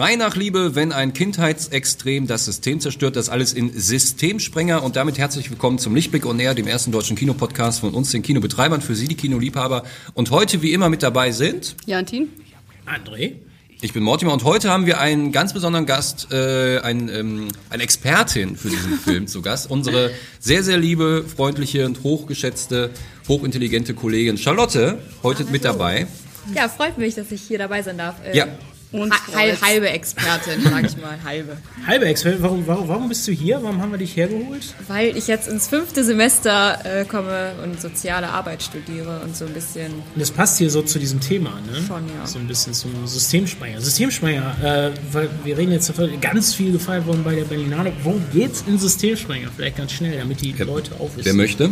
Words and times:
Schrei 0.00 0.16
nach 0.16 0.34
Liebe, 0.34 0.74
wenn 0.74 0.92
ein 0.92 1.12
Kindheitsextrem 1.12 2.26
das 2.26 2.46
System 2.46 2.80
zerstört, 2.80 3.16
das 3.16 3.28
alles 3.28 3.52
in 3.52 3.70
Systemsprenger. 3.78 4.82
Und 4.82 4.96
damit 4.96 5.18
herzlich 5.18 5.50
willkommen 5.50 5.78
zum 5.78 5.94
Lichtblick 5.94 6.24
und 6.24 6.38
näher, 6.38 6.54
dem 6.54 6.66
ersten 6.66 6.90
deutschen 6.90 7.18
Kinopodcast 7.18 7.80
von 7.80 7.92
uns, 7.92 8.10
den 8.10 8.22
Kinobetreibern, 8.22 8.80
für 8.80 8.94
Sie, 8.94 9.08
die 9.08 9.14
Kinoliebhaber. 9.14 9.82
Und 10.14 10.30
heute 10.30 10.62
wie 10.62 10.72
immer 10.72 10.88
mit 10.88 11.02
dabei 11.02 11.32
sind... 11.32 11.76
Jantin. 11.84 12.30
André. 12.86 13.34
Ich 13.82 13.92
bin 13.92 14.02
Mortimer 14.02 14.32
und 14.32 14.42
heute 14.42 14.70
haben 14.70 14.86
wir 14.86 15.00
einen 15.00 15.32
ganz 15.32 15.52
besonderen 15.52 15.84
Gast, 15.84 16.32
äh, 16.32 16.78
ein, 16.78 17.10
ähm, 17.10 17.48
eine 17.68 17.82
Expertin 17.82 18.56
für 18.56 18.70
diesen 18.70 18.98
Film 19.04 19.26
zu 19.26 19.42
Gast. 19.42 19.70
Unsere 19.70 20.12
sehr, 20.38 20.62
sehr 20.62 20.78
liebe, 20.78 21.26
freundliche 21.28 21.84
und 21.84 22.04
hochgeschätzte, 22.04 22.88
hochintelligente 23.28 23.92
Kollegin 23.92 24.38
Charlotte, 24.38 24.98
heute 25.22 25.44
mit 25.44 25.66
dabei. 25.66 26.06
Ja, 26.54 26.70
freut 26.70 26.96
mich, 26.96 27.16
dass 27.16 27.30
ich 27.30 27.42
hier 27.42 27.58
dabei 27.58 27.82
sein 27.82 27.98
darf. 27.98 28.16
Äh, 28.24 28.34
Ja, 28.34 28.46
Und 28.92 29.12
ha- 29.12 29.20
hal- 29.36 29.60
halbe 29.60 29.88
Expertin, 29.88 30.62
sag 30.64 30.84
ich 30.84 30.96
mal, 30.96 31.16
halbe. 31.24 31.56
Halbe 31.86 32.06
Expert, 32.06 32.42
warum, 32.42 32.66
warum, 32.66 32.88
warum 32.88 33.08
bist 33.08 33.26
du 33.28 33.32
hier? 33.32 33.62
Warum 33.62 33.80
haben 33.80 33.92
wir 33.92 33.98
dich 33.98 34.16
hergeholt? 34.16 34.74
Weil 34.88 35.16
ich 35.16 35.28
jetzt 35.28 35.46
ins 35.48 35.68
fünfte 35.68 36.02
Semester 36.04 36.78
äh, 36.84 37.04
komme 37.04 37.52
und 37.62 37.80
soziale 37.80 38.28
Arbeit 38.28 38.62
studiere 38.62 39.20
und 39.20 39.36
so 39.36 39.44
ein 39.44 39.54
bisschen. 39.54 39.92
Und 39.92 40.02
das 40.20 40.30
passt 40.32 40.58
hier 40.58 40.70
so 40.70 40.82
zu 40.82 40.98
diesem 40.98 41.20
Thema, 41.20 41.50
ne? 41.70 41.78
Schon, 41.86 42.08
ja. 42.08 42.26
So 42.26 42.38
ein 42.40 42.48
bisschen 42.48 42.74
zum 42.74 43.06
Systemspeicher. 43.06 43.80
Systemspeicher, 43.80 44.56
äh, 44.62 44.90
weil 45.12 45.28
wir 45.44 45.56
reden 45.56 45.72
jetzt 45.72 45.88
davon, 45.88 46.20
ganz 46.20 46.54
viel 46.54 46.72
gefeiert 46.72 47.06
worden 47.06 47.22
bei 47.22 47.34
der 47.36 47.44
Berlinale. 47.44 47.92
Worum 48.02 48.24
geht's 48.32 48.64
in 48.66 48.78
Systemspeicher? 48.78 49.50
Vielleicht 49.54 49.76
ganz 49.76 49.92
schnell, 49.92 50.18
damit 50.18 50.40
die 50.40 50.52
Leute 50.52 50.92
auch 50.98 51.10
wissen. 51.14 51.24
wer 51.26 51.34
möchte? 51.34 51.70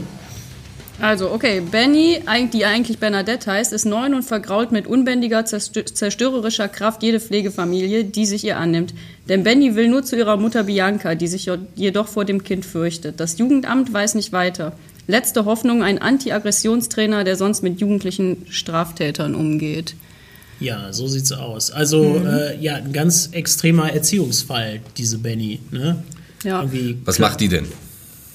Also, 1.01 1.31
okay, 1.31 1.61
Benny, 1.61 2.21
die 2.53 2.65
eigentlich 2.65 2.99
Bernadette 2.99 3.51
heißt, 3.53 3.73
ist 3.73 3.85
neun 3.85 4.15
und 4.15 4.25
vergrault 4.25 4.73
mit 4.73 4.87
unbändiger, 4.89 5.41
zerstö- 5.45 5.85
zerstörerischer 5.93 6.67
Kraft 6.69 7.05
jede 7.05 7.21
Pflegefamilie, 7.21 8.05
die 8.05 8.27
sich 8.27 8.43
ihr 8.45 8.57
annimmt. 8.57 8.95
Denn 9.29 9.45
Benny 9.45 9.77
will 9.77 9.89
nur 9.89 10.03
zu 10.03 10.17
ihrer 10.17 10.37
Mutter 10.37 10.65
Bianca, 10.65 11.15
die 11.15 11.29
sich 11.29 11.49
jedoch 11.77 12.09
vor 12.09 12.25
dem 12.25 12.43
Kind 12.43 12.65
fürchtet. 12.65 13.21
Das 13.21 13.39
Jugendamt 13.39 13.93
weiß 13.93 14.17
nicht 14.17 14.33
weiter. 14.33 14.73
Letzte 15.07 15.45
Hoffnung, 15.45 15.83
ein 15.85 15.99
Anti-Aggressionstrainer, 16.03 17.23
der 17.23 17.37
sonst 17.37 17.63
mit 17.63 17.81
jugendlichen 17.81 18.45
Straftätern 18.51 19.35
umgeht. 19.37 19.95
Ja, 20.61 20.93
so 20.93 21.07
sieht's 21.07 21.31
aus. 21.31 21.71
Also, 21.71 22.03
Mhm. 22.03 22.27
äh, 22.27 22.57
ja, 22.61 22.75
ein 22.75 22.93
ganz 22.93 23.29
extremer 23.31 23.93
Erziehungsfall, 23.93 24.81
diese 24.97 25.19
Benny, 25.19 25.61
ne? 25.71 26.03
Ja. 26.43 26.63
Irgendwie, 26.63 26.99
Was 27.05 27.21
macht 27.21 27.41
die 27.41 27.49
denn? 27.49 27.67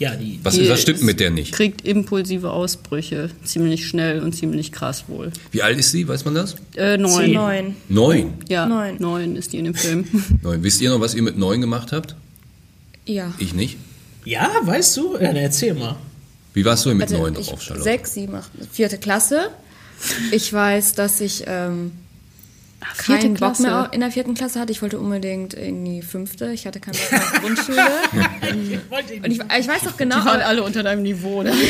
Ja, 0.03 0.15
die, 0.15 0.39
Was, 0.43 0.53
Die 0.55 0.69
was 0.69 0.81
stimmt 0.81 0.99
ist- 0.99 1.03
mit 1.05 1.19
der 1.19 1.31
nicht? 1.31 1.51
Kriegt 1.53 1.85
impulsive 1.87 2.51
Ausbrüche, 2.51 3.29
ziemlich 3.43 3.87
schnell 3.87 4.19
und 4.21 4.33
ziemlich 4.33 4.71
krass 4.71 5.05
wohl. 5.07 5.31
Wie 5.51 5.61
alt 5.63 5.77
ist 5.79 5.91
sie, 5.91 6.07
weiß 6.07 6.25
man 6.25 6.35
das? 6.35 6.55
Äh, 6.75 6.97
neun. 6.97 7.11
Zehn. 7.25 7.33
Neun. 7.33 7.75
Neun. 7.89 8.33
Ja, 8.49 8.65
Neun. 8.65 8.97
neun 8.99 9.35
ist 9.35 9.53
die 9.53 9.57
in 9.59 9.65
dem 9.65 9.75
Film. 9.75 10.05
Neun. 10.43 10.63
Wisst 10.63 10.81
ihr 10.81 10.89
noch, 10.89 10.99
was 10.99 11.13
ihr 11.15 11.21
mit 11.23 11.37
neun 11.37 11.61
gemacht 11.61 11.91
habt? 11.91 12.15
Ja. 13.05 13.33
Ich 13.39 13.53
nicht. 13.53 13.77
ja, 14.25 14.49
weißt 14.61 14.95
du? 14.97 15.13
Ja, 15.15 15.27
dann 15.27 15.35
erzähl 15.37 15.73
mal. 15.73 15.95
Wie 16.53 16.63
warst 16.63 16.85
du 16.85 16.89
denn 16.89 16.99
mit 16.99 17.09
Also 17.09 17.17
neun 17.21 17.33
drauf, 17.33 17.61
Charlotte? 17.61 17.83
sechs, 17.83 18.13
sieben, 18.13 18.35
acht, 18.35 18.51
vierte 18.71 18.97
Klasse. 18.97 19.49
Ich 20.31 20.51
weiß, 20.53 20.93
dass 20.93 21.19
ich 21.21 21.43
ähm, 21.47 21.91
vierte 22.93 23.21
keinen 23.21 23.33
Bock 23.33 23.39
Klasse. 23.39 23.63
mehr 23.63 23.89
in 23.91 23.99
der 23.99 24.11
vierten 24.11 24.33
Klasse 24.33 24.59
hatte. 24.59 24.71
Ich 24.71 24.81
wollte 24.81 24.99
unbedingt 24.99 25.53
in 25.53 25.83
die 25.85 26.01
fünfte. 26.01 26.51
Ich 26.51 26.65
hatte 26.65 26.79
keinen 26.79 26.93
Bock 26.93 27.19
auf 27.19 27.33
Grundschule. 27.41 27.81
Und 29.23 29.31
ich, 29.31 29.39
ich 29.39 29.67
weiß 29.67 29.83
noch 29.83 29.97
genau. 29.97 30.19
Die 30.19 30.25
waren 30.25 30.41
alle 30.41 30.63
unter 30.63 30.83
deinem 30.83 31.03
Niveau. 31.03 31.43
Ne? 31.43 31.53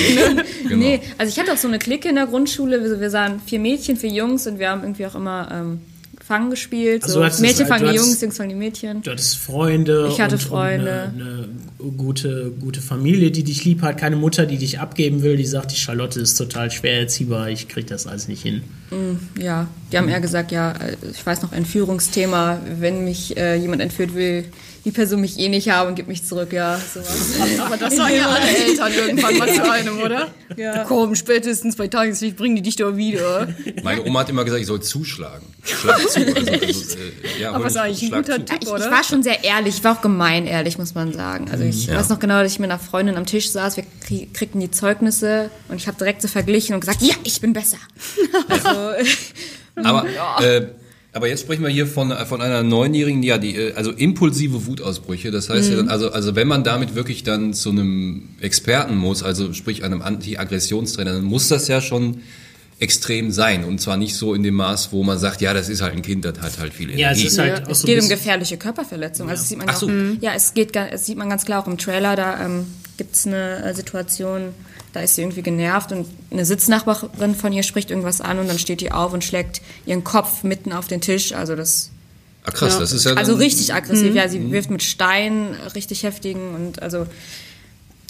Genau. 0.64 0.75
Nee, 0.78 1.02
also 1.17 1.30
ich 1.30 1.39
hatte 1.39 1.52
auch 1.53 1.58
so 1.58 1.67
eine 1.67 1.78
Clique 1.80 2.08
in 2.08 2.16
der 2.16 2.25
Grundschule. 2.28 2.81
Wir, 2.83 3.00
wir 3.00 3.09
sahen 3.09 3.42
vier 3.45 3.59
Mädchen, 3.59 3.97
vier 3.97 4.09
Jungs 4.11 4.47
und 4.47 4.59
wir 4.59 4.70
haben 4.70 4.81
irgendwie 4.81 5.05
auch 5.05 5.16
immer 5.16 5.50
ähm, 5.52 5.81
Fangen 6.26 6.50
gespielt. 6.50 7.04
Also 7.04 7.16
So. 7.16 7.20
du 7.20 7.26
hattest- 7.26 7.42
Mädchen 7.42 7.60
du 7.60 7.66
fangen 7.67 7.89
die 7.89 7.95
Jungs, 7.95 8.22
Jungs 8.22 8.38
fangen 8.38 8.50
die 8.50 8.56
Mädchen. 8.56 9.02
Du 9.02 9.11
hattest 9.11 9.38
Freunde. 9.38 10.08
Ich 10.10 10.22
hatte 10.22 10.36
und, 10.36 10.42
Freunde. 10.42 11.11
Und 11.14 11.22
eine, 11.22 11.48
eine 11.80 11.92
gute, 11.98 12.52
gute 12.61 12.80
Familie, 12.80 13.30
die 13.32 13.44
dich 13.44 13.66
lieb 13.66 13.82
hat. 13.82 13.98
Keine 13.98 14.16
Mutter, 14.16 14.45
die 14.45 14.58
dich 14.58 14.80
abgeben 14.80 15.22
will. 15.22 15.36
Die 15.36 15.45
sagt, 15.45 15.72
die 15.72 15.76
Charlotte 15.76 16.20
ist 16.22 16.36
total 16.36 16.72
schwer 16.72 17.00
erziehbar. 17.02 17.50
Ich 17.50 17.67
krieg 17.67 17.88
das 17.88 18.08
alles 18.08 18.28
nicht 18.30 18.42
hin. 18.42 18.62
Ja, 19.38 19.67
die 19.92 19.98
haben 19.98 20.08
eher 20.08 20.22
gesagt, 20.22 20.52
ja, 20.52 20.72
äh, 20.73 20.95
ich 21.12 21.26
weiß 21.26 21.42
noch, 21.42 21.52
Entführungsthema, 21.52 22.60
wenn 22.80 23.04
mich 23.04 23.36
äh, 23.36 23.56
jemand 23.56 23.82
entführt 23.82 24.14
will, 24.16 24.45
die 24.86 24.92
Person 24.92 25.21
mich 25.21 25.39
eh 25.39 25.48
nicht 25.49 25.70
haben 25.70 25.89
und 25.89 25.95
gibt 25.95 26.10
mich 26.10 26.26
zurück, 26.26 26.52
ja, 26.52 26.77
sowas. 26.94 27.36
Aber 27.66 27.77
das 27.77 27.95
sagen 27.95 28.16
ja 28.16 28.27
alle 28.27 28.48
Eltern 28.49 28.94
irgendwann 28.94 29.38
mal 29.38 29.54
zu 29.54 29.64
einem, 29.71 29.99
oder? 30.02 30.27
Ja. 30.58 30.83
Komm, 30.83 31.16
spätestens 31.16 31.76
bei 31.77 31.88
Tageslicht 31.88 32.36
bringen 32.36 32.55
die 32.58 32.61
dich 32.61 32.76
doch 32.76 32.95
wieder. 32.98 33.48
Meine 33.83 34.04
Oma 34.04 34.20
hat 34.21 34.30
immer 34.30 34.44
gesagt, 34.44 34.61
ich 34.61 34.67
soll 34.67 34.82
zuschlagen. 34.82 35.45
Schlag 35.64 35.99
zu. 36.10 36.20
Also, 36.20 36.36
also, 36.36 36.98
äh, 36.98 37.42
ja, 37.42 37.52
Aber 37.54 37.67
ist 37.67 37.77
eigentlich 37.77 38.11
ein 38.11 38.21
guter 38.21 38.36
zu. 38.36 38.45
Tipp, 38.45 38.67
oder? 38.70 38.86
ich 38.86 38.92
war 38.92 39.04
schon 39.04 39.23
sehr 39.23 39.44
ehrlich, 39.44 39.77
ich 39.77 39.83
war 39.86 39.98
auch 39.98 40.02
gemein 40.02 40.45
ehrlich, 40.45 40.77
muss 40.77 40.94
man 40.95 41.14
sagen. 41.14 41.50
Also 41.50 41.64
ich 41.64 41.86
Ja. 41.88 41.95
weiß 41.98 42.10
noch 42.10 42.20
genau, 42.20 42.42
dass 42.44 42.52
ich 42.52 42.60
mit 42.60 42.70
einer 42.70 42.80
Freundin 42.80 43.15
am 43.15 43.26
Tisch 43.26 43.50
saß, 43.52 43.77
wir 43.77 43.86
krie- 44.05 44.27
kriegten 44.33 44.60
die 44.60 44.70
Zeugnisse 44.71 45.50
und 45.70 45.77
ich 45.77 45.88
habe 45.88 45.98
direkt 45.98 46.21
so 46.21 46.27
verglichen 46.27 46.73
und 46.76 46.82
gesagt, 46.82 47.02
ja, 47.02 47.15
ich 47.23 47.39
bin 47.39 47.54
besser. 47.54 47.77
Also, 49.76 49.89
Aber, 49.89 50.05
äh, 50.44 50.67
aber 51.14 51.28
jetzt 51.28 51.42
sprechen 51.42 51.64
wir 51.64 51.70
hier 51.70 51.86
von, 51.86 52.12
von 52.26 52.42
einer 52.42 52.64
Neunjährigen, 52.64 53.22
ja, 53.22 53.38
die, 53.38 53.56
äh, 53.56 53.74
also 53.74 53.92
impulsive 53.92 54.66
Wutausbrüche. 54.66 55.30
Das 55.30 55.50
heißt 55.50 55.70
ja 55.70 55.78
dann, 55.78 55.88
also, 55.88 56.12
also 56.12 56.36
wenn 56.36 56.48
man 56.48 56.64
damit 56.64 56.96
wirklich 56.96 57.24
dann 57.24 57.54
zu 57.54 57.70
einem 57.70 58.30
Experten 58.42 58.98
muss, 58.98 59.22
also 59.22 59.54
sprich 59.54 59.84
einem 59.84 60.02
Anti-Aggressionstrainer, 60.02 61.14
dann 61.14 61.24
muss 61.24 61.48
das 61.48 61.68
ja 61.68 61.82
schon 61.82 62.22
extrem 62.80 63.32
sein. 63.32 63.64
Und 63.64 63.80
zwar 63.80 63.96
nicht 63.96 64.16
so 64.16 64.34
in 64.34 64.42
dem 64.42 64.56
Maß, 64.56 64.92
wo 64.92 65.04
man 65.04 65.20
sagt, 65.20 65.42
ja, 65.42 65.54
das 65.54 65.70
ist 65.70 65.82
halt 65.82 65.94
ein 65.94 66.02
Kind, 66.02 66.26
das 66.26 66.40
hat 66.42 66.58
halt 66.60 66.74
viel 66.74 66.88
Energie. 66.90 67.02
Ja, 67.02 67.12
es 67.12 67.24
ist 67.24 67.38
halt 67.38 67.60
Ja, 67.60 67.72
es 67.72 67.82
so 67.82 67.88
geht 67.88 68.02
um 68.02 68.10
gefährliche 68.10 68.58
Körperverletzung. 68.58 69.30
Also 69.30 69.42
das 69.42 69.50
sieht 69.50 69.58
man 69.60 69.70
Ach 69.70 69.74
ja 69.74 69.80
so. 69.80 69.88
auch. 69.88 70.22
Ja, 70.22 70.34
es 70.36 70.54
geht, 70.56 70.76
es 70.76 71.06
sieht 71.06 71.18
man 71.18 71.30
ganz 71.30 71.45
klar 71.45 71.64
auch 71.64 71.68
im 71.68 71.78
Trailer. 71.78 72.16
Da 72.16 72.44
ähm, 72.44 72.66
gibt 72.98 73.16
es 73.16 73.28
eine 73.28 73.64
äh, 73.64 73.74
Situation, 73.76 74.50
da 74.93 75.02
ist 75.02 75.15
sie 75.15 75.21
irgendwie 75.23 75.42
genervt 75.42 75.92
und 75.92 76.08
eine 76.31 76.45
Sitznachbarin 76.45 77.36
von 77.36 77.52
ihr 77.52 77.64
spricht 77.64 77.89
irgendwas 77.89 78.21
an 78.21 78.39
und 78.39 78.48
dann 78.48 78.59
steht 78.59 78.80
die 78.80 78.92
auf 78.92 79.11
und 79.11 79.23
schlägt 79.23 79.61
ihren 79.86 80.04
Kopf 80.04 80.43
mitten 80.43 80.71
auf 80.71 80.87
den 80.87 81.02
Tisch. 81.02 81.33
Also 81.33 81.55
das, 81.55 81.89
Ah, 82.45 82.52
krass, 82.52 82.77
das 82.77 82.92
ist 82.92 83.05
ja 83.05 83.14
also 83.14 83.36
richtig 83.36 83.73
aggressiv. 83.73 84.14
Ja, 84.14 84.27
sie 84.27 84.52
wirft 84.52 84.70
mit 84.70 84.83
Steinen 84.83 85.55
richtig 85.76 86.03
heftigen 86.03 86.53
und 86.55 86.82
also 86.82 87.08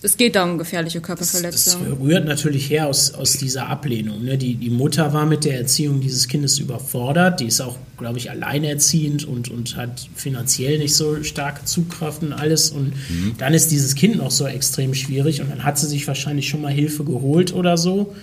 es 0.04 0.18
geht 0.18 0.36
da 0.36 0.44
um 0.44 0.58
gefährliche 0.58 1.00
Das 1.00 1.08
Körperverletzung. 1.08 1.82
rührt 2.02 2.26
natürlich 2.26 2.70
her 2.70 2.88
aus, 2.88 3.14
aus 3.14 3.34
dieser 3.34 3.68
Ablehnung. 3.68 4.24
Ne? 4.24 4.38
Die, 4.38 4.56
die 4.56 4.70
Mutter 4.70 5.14
war 5.14 5.26
mit 5.26 5.46
der 5.46 5.58
Erziehung 5.58 6.02
dieses 6.02 6.28
Kindes 6.28 6.60
überfordert. 6.60 7.40
Die 7.40 7.46
ist 7.46 7.62
auch, 7.62 7.78
glaube 7.98 8.18
ich, 8.18 8.30
alleinerziehend 8.30 9.26
und, 9.26 9.50
und 9.50 9.78
hat 9.78 10.08
finanziell 10.16 10.78
nicht 10.80 10.94
so 10.96 11.24
starke 11.24 11.64
Zugkraft 11.64 12.22
und 12.22 12.34
alles. 12.34 12.72
Und 12.72 12.94
dann 13.38 13.54
ist 13.54 13.72
dieses 13.72 13.96
Kind 13.96 14.18
noch 14.18 14.32
so 14.32 14.46
extrem 14.46 14.94
schwierig. 14.94 15.42
Und 15.42 15.50
dann 15.50 15.64
hat 15.64 15.80
sie 15.80 15.88
sich 15.88 16.06
wahrscheinlich 16.08 16.50
schon 16.50 16.62
mal 16.62 16.74
Hilfe 16.74 17.06
geholt 17.06 17.54
oder 17.54 17.78
so. 17.78 18.14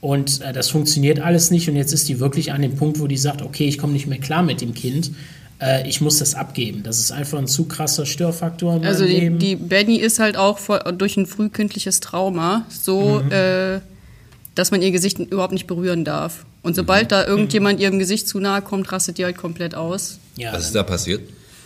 Und 0.00 0.42
äh, 0.42 0.52
das 0.52 0.68
funktioniert 0.68 1.20
alles 1.20 1.50
nicht. 1.50 1.68
Und 1.68 1.76
jetzt 1.76 1.92
ist 1.92 2.08
die 2.08 2.20
wirklich 2.20 2.52
an 2.52 2.62
dem 2.62 2.76
Punkt, 2.76 3.00
wo 3.00 3.06
die 3.06 3.18
sagt, 3.18 3.42
okay, 3.42 3.66
ich 3.66 3.78
komme 3.78 3.94
nicht 3.94 4.06
mehr 4.06 4.18
klar 4.18 4.42
mit 4.42 4.60
dem 4.60 4.74
Kind. 4.74 5.10
Äh, 5.60 5.88
ich 5.88 6.00
muss 6.00 6.18
das 6.18 6.34
abgeben. 6.34 6.82
Das 6.82 6.98
ist 6.98 7.12
einfach 7.12 7.38
ein 7.38 7.46
zu 7.46 7.64
krasser 7.66 8.06
Störfaktor 8.06 8.76
in 8.76 8.84
Also 8.86 9.04
die, 9.04 9.30
die 9.30 9.56
Benny 9.56 9.96
ist 9.96 10.18
halt 10.18 10.36
auch 10.36 10.58
vor, 10.58 10.78
durch 10.92 11.16
ein 11.16 11.26
frühkindliches 11.26 12.00
Trauma 12.00 12.64
so, 12.68 13.20
äh, 13.30 13.80
dass 14.54 14.70
man 14.70 14.82
ihr 14.82 14.90
Gesicht 14.90 15.18
überhaupt 15.18 15.52
nicht 15.52 15.66
berühren 15.66 16.04
darf. 16.04 16.44
Und 16.62 16.76
sobald 16.76 17.12
da 17.12 17.26
irgendjemand 17.26 17.80
ihrem 17.80 17.98
Gesicht 17.98 18.28
zu 18.28 18.38
nahe 18.40 18.60
kommt, 18.62 18.90
rastet 18.92 19.18
die 19.18 19.24
halt 19.24 19.36
komplett 19.36 19.74
aus. 19.74 20.18
Was 20.36 20.42
ja, 20.42 20.52
das 20.52 20.66
ist 20.66 20.74
da 20.74 20.82
passiert? 20.82 21.22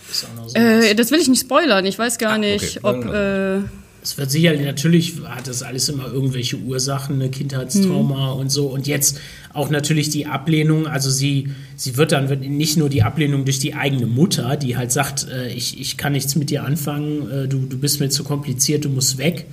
ist 0.09 0.25
so 0.47 0.55
Äh, 0.57 0.93
das 0.95 1.11
will 1.11 1.19
ich 1.19 1.27
nicht 1.27 1.41
spoilern. 1.41 1.85
Ich 1.85 1.97
weiß 1.99 2.17
gar 2.17 2.33
Ah, 2.33 2.37
okay. 2.37 2.53
nicht, 2.53 2.75
Ja, 2.75 2.81
ob. 2.83 3.01
genau. 3.01 3.13
Äh, 3.13 3.61
Es 4.03 4.17
wird 4.17 4.29
sicherlich, 4.31 4.61
natürlich 4.65 5.13
hat 5.25 5.47
das 5.47 5.63
alles 5.63 5.89
immer 5.89 6.05
irgendwelche 6.11 6.57
Ursachen, 6.57 7.15
eine 7.15 7.29
Kindheitstrauma 7.29 8.31
und 8.33 8.49
so. 8.51 8.67
Und 8.67 8.87
jetzt 8.87 9.17
auch 9.55 9.69
natürlich 9.69 10.09
die 10.09 10.25
Ablehnung. 10.25 10.85
Also 10.85 11.09
sie, 11.09 11.49
sie 11.75 11.97
wird 11.97 12.11
dann 12.11 12.27
nicht 12.39 12.77
nur 12.77 12.89
die 12.89 13.03
Ablehnung 13.03 13.45
durch 13.45 13.59
die 13.59 13.73
eigene 13.73 14.05
Mutter, 14.05 14.57
die 14.57 14.77
halt 14.77 14.91
sagt, 14.91 15.27
äh, 15.29 15.51
ich, 15.53 15.79
ich 15.79 15.97
kann 15.97 16.13
nichts 16.13 16.35
mit 16.35 16.49
dir 16.49 16.63
anfangen, 16.63 17.29
äh, 17.29 17.47
du, 17.47 17.59
du 17.59 17.77
bist 17.77 17.99
mir 17.99 18.09
zu 18.09 18.23
kompliziert, 18.23 18.85
du 18.85 18.89
musst 18.89 19.17
weg. 19.17 19.47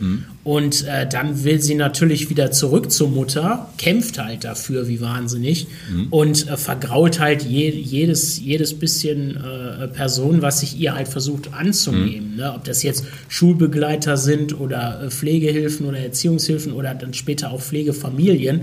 Und 0.45 0.87
äh, 0.89 1.09
dann 1.09 1.45
will 1.45 1.63
sie 1.63 1.77
natürlich 1.77 2.29
wieder 2.29 2.51
zurück 2.51 2.91
zur 2.91 3.09
Mutter, 3.09 3.71
kämpft 3.79 4.19
halt 4.19 4.43
dafür 4.43 4.89
wie 4.89 5.01
wahnsinnig 5.01 5.69
und 6.11 6.49
äh, 6.49 6.57
vergrault 6.57 7.21
halt 7.21 7.45
je, 7.45 7.71
jedes, 7.71 8.41
jedes 8.41 8.75
bisschen 8.75 9.37
äh, 9.37 9.87
Person, 9.87 10.43
was 10.43 10.61
sich 10.61 10.79
ihr 10.81 10.95
halt 10.95 11.07
versucht 11.07 11.55
anzunehmen. 11.55 12.37
Ne? 12.37 12.53
Ob 12.55 12.65
das 12.65 12.83
jetzt 12.83 13.05
Schulbegleiter 13.29 14.17
sind 14.17 14.59
oder 14.59 15.05
äh, 15.05 15.11
Pflegehilfen 15.11 15.87
oder 15.87 15.99
Erziehungshilfen 15.99 16.73
oder 16.73 16.93
dann 16.95 17.15
später 17.15 17.53
auch 17.53 17.61
Pflegefamilien, 17.61 18.63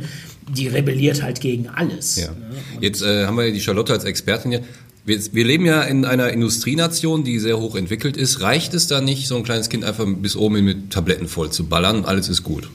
die 0.55 0.67
rebelliert 0.67 1.21
halt 1.21 1.41
gegen 1.41 1.67
alles. 1.67 2.17
Ja. 2.17 2.27
Ne? 2.31 2.37
Jetzt 2.81 3.01
äh, 3.01 3.25
haben 3.25 3.37
wir 3.37 3.45
ja 3.45 3.51
die 3.51 3.61
Charlotte 3.61 3.93
als 3.93 4.03
Expertin 4.03 4.51
hier. 4.51 4.63
Wir, 5.05 5.19
wir 5.33 5.45
leben 5.45 5.65
ja 5.65 5.81
in 5.83 6.05
einer 6.05 6.29
Industrienation, 6.29 7.23
die 7.23 7.39
sehr 7.39 7.59
hoch 7.59 7.75
entwickelt 7.75 8.17
ist. 8.17 8.41
Reicht 8.41 8.73
es 8.73 8.87
da 8.87 9.01
nicht, 9.01 9.27
so 9.27 9.37
ein 9.37 9.43
kleines 9.43 9.69
Kind 9.69 9.83
einfach 9.83 10.05
bis 10.07 10.35
oben 10.35 10.57
hin 10.57 10.65
mit 10.65 10.91
Tabletten 10.91 11.27
voll 11.27 11.51
zu 11.51 11.65
ballern 11.65 11.97
und 11.97 12.05
alles 12.05 12.29
ist 12.29 12.43
gut? 12.43 12.69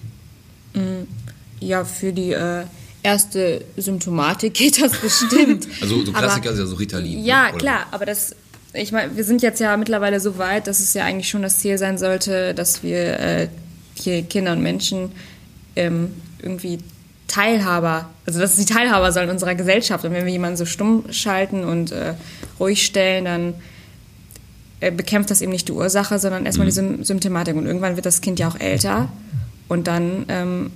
Ja, 1.60 1.84
für 1.84 2.12
die 2.12 2.32
äh, 2.32 2.64
erste 3.02 3.64
Symptomatik 3.76 4.54
geht 4.54 4.82
das 4.82 4.92
bestimmt. 4.98 5.68
Also 5.80 6.04
so 6.04 6.10
Aber- 6.10 6.20
Klassiker 6.20 6.50
ist 6.50 6.58
ja 6.58 6.66
so 6.66 6.76
Ritalin. 6.76 7.24
Ja, 7.24 7.50
oder? 7.50 7.58
klar, 7.58 7.86
aber 7.92 8.06
das 8.06 8.34
ich 8.76 8.90
meine, 8.90 9.16
wir 9.16 9.22
sind 9.22 9.40
jetzt 9.40 9.60
ja 9.60 9.76
mittlerweile 9.76 10.18
so 10.18 10.36
weit, 10.36 10.66
dass 10.66 10.80
es 10.80 10.94
ja 10.94 11.04
eigentlich 11.04 11.28
schon 11.28 11.42
das 11.42 11.60
Ziel 11.60 11.78
sein 11.78 11.96
sollte, 11.96 12.54
dass 12.54 12.82
wir 12.82 13.20
äh, 13.20 13.48
hier 13.94 14.22
Kinder 14.22 14.52
und 14.52 14.62
Menschen 14.62 15.12
ähm, 15.76 16.10
irgendwie 16.42 16.78
Teilhaber, 17.28 18.08
also 18.26 18.38
dass 18.38 18.56
sie 18.56 18.64
Teilhaber 18.64 19.12
sollen 19.12 19.30
unserer 19.30 19.54
Gesellschaft. 19.54 20.04
Und 20.04 20.12
wenn 20.12 20.24
wir 20.24 20.32
jemanden 20.32 20.56
so 20.56 20.66
stumm 20.66 21.04
schalten 21.10 21.64
und 21.64 21.92
äh, 21.92 22.14
ruhig 22.60 22.84
stellen, 22.84 23.24
dann 23.24 23.54
äh, 24.80 24.90
bekämpft 24.90 25.30
das 25.30 25.40
eben 25.40 25.52
nicht 25.52 25.68
die 25.68 25.72
Ursache, 25.72 26.18
sondern 26.18 26.46
erstmal 26.46 26.66
die 26.66 27.04
Symptomatik. 27.04 27.56
Und 27.56 27.66
irgendwann 27.66 27.96
wird 27.96 28.06
das 28.06 28.20
Kind 28.20 28.38
ja 28.38 28.48
auch 28.48 28.60
älter 28.60 29.08
und 29.68 29.86
dann 29.86 30.26
ähm, 30.28 30.70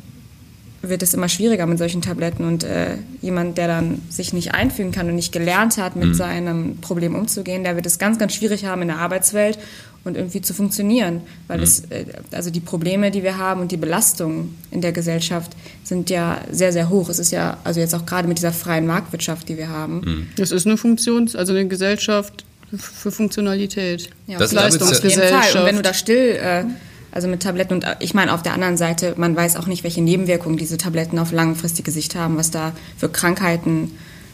wird 0.80 1.02
es 1.02 1.12
immer 1.12 1.28
schwieriger 1.28 1.66
mit 1.66 1.78
solchen 1.78 2.02
Tabletten 2.02 2.44
und 2.44 2.64
äh, 2.64 2.96
jemand, 3.20 3.58
der 3.58 3.66
dann 3.66 4.00
sich 4.08 4.32
nicht 4.32 4.54
einfügen 4.54 4.92
kann 4.92 5.08
und 5.08 5.16
nicht 5.16 5.32
gelernt 5.32 5.76
hat, 5.76 5.96
mit 5.96 6.08
mhm. 6.08 6.14
seinem 6.14 6.76
Problem 6.78 7.14
umzugehen, 7.14 7.64
der 7.64 7.74
wird 7.74 7.86
es 7.86 7.98
ganz, 7.98 8.18
ganz 8.18 8.34
schwierig 8.34 8.64
haben 8.64 8.82
in 8.82 8.88
der 8.88 8.98
Arbeitswelt 8.98 9.58
und 10.04 10.16
irgendwie 10.16 10.40
zu 10.40 10.54
funktionieren, 10.54 11.22
weil 11.48 11.58
mhm. 11.58 11.64
es 11.64 11.80
äh, 11.90 12.06
also 12.32 12.50
die 12.50 12.60
Probleme, 12.60 13.10
die 13.10 13.22
wir 13.22 13.38
haben 13.38 13.60
und 13.60 13.72
die 13.72 13.76
Belastungen 13.76 14.56
in 14.70 14.80
der 14.80 14.92
Gesellschaft 14.92 15.52
sind 15.84 16.10
ja 16.10 16.40
sehr, 16.50 16.72
sehr 16.72 16.88
hoch. 16.88 17.08
Es 17.08 17.18
ist 17.18 17.30
ja 17.30 17.58
also 17.64 17.80
jetzt 17.80 17.94
auch 17.94 18.06
gerade 18.06 18.28
mit 18.28 18.38
dieser 18.38 18.52
freien 18.52 18.86
Marktwirtschaft, 18.86 19.48
die 19.48 19.58
wir 19.58 19.68
haben. 19.68 20.28
Das 20.36 20.50
ist 20.50 20.66
eine 20.66 20.76
Funktion, 20.76 21.30
also 21.34 21.52
eine 21.52 21.68
Gesellschaft 21.68 22.44
für 22.76 23.10
Funktionalität, 23.10 24.10
ja, 24.26 24.38
das 24.38 24.52
Leistungsgesellschaft. 24.52 25.56
Und 25.56 25.64
wenn 25.64 25.76
du 25.76 25.82
da 25.82 25.94
still 25.94 26.38
äh, 26.40 26.64
also 27.10 27.28
mit 27.28 27.42
Tabletten. 27.42 27.74
Und 27.74 27.86
ich 28.00 28.14
meine, 28.14 28.32
auf 28.32 28.42
der 28.42 28.52
anderen 28.54 28.76
Seite, 28.76 29.14
man 29.16 29.34
weiß 29.34 29.56
auch 29.56 29.66
nicht, 29.66 29.82
welche 29.84 30.02
Nebenwirkungen 30.02 30.56
diese 30.56 30.76
Tabletten 30.76 31.18
auf 31.18 31.32
langfristige 31.32 31.90
Sicht 31.90 32.14
haben, 32.14 32.36
was 32.36 32.50
da 32.50 32.72
für 32.96 33.08
Krankheiten, 33.08 33.92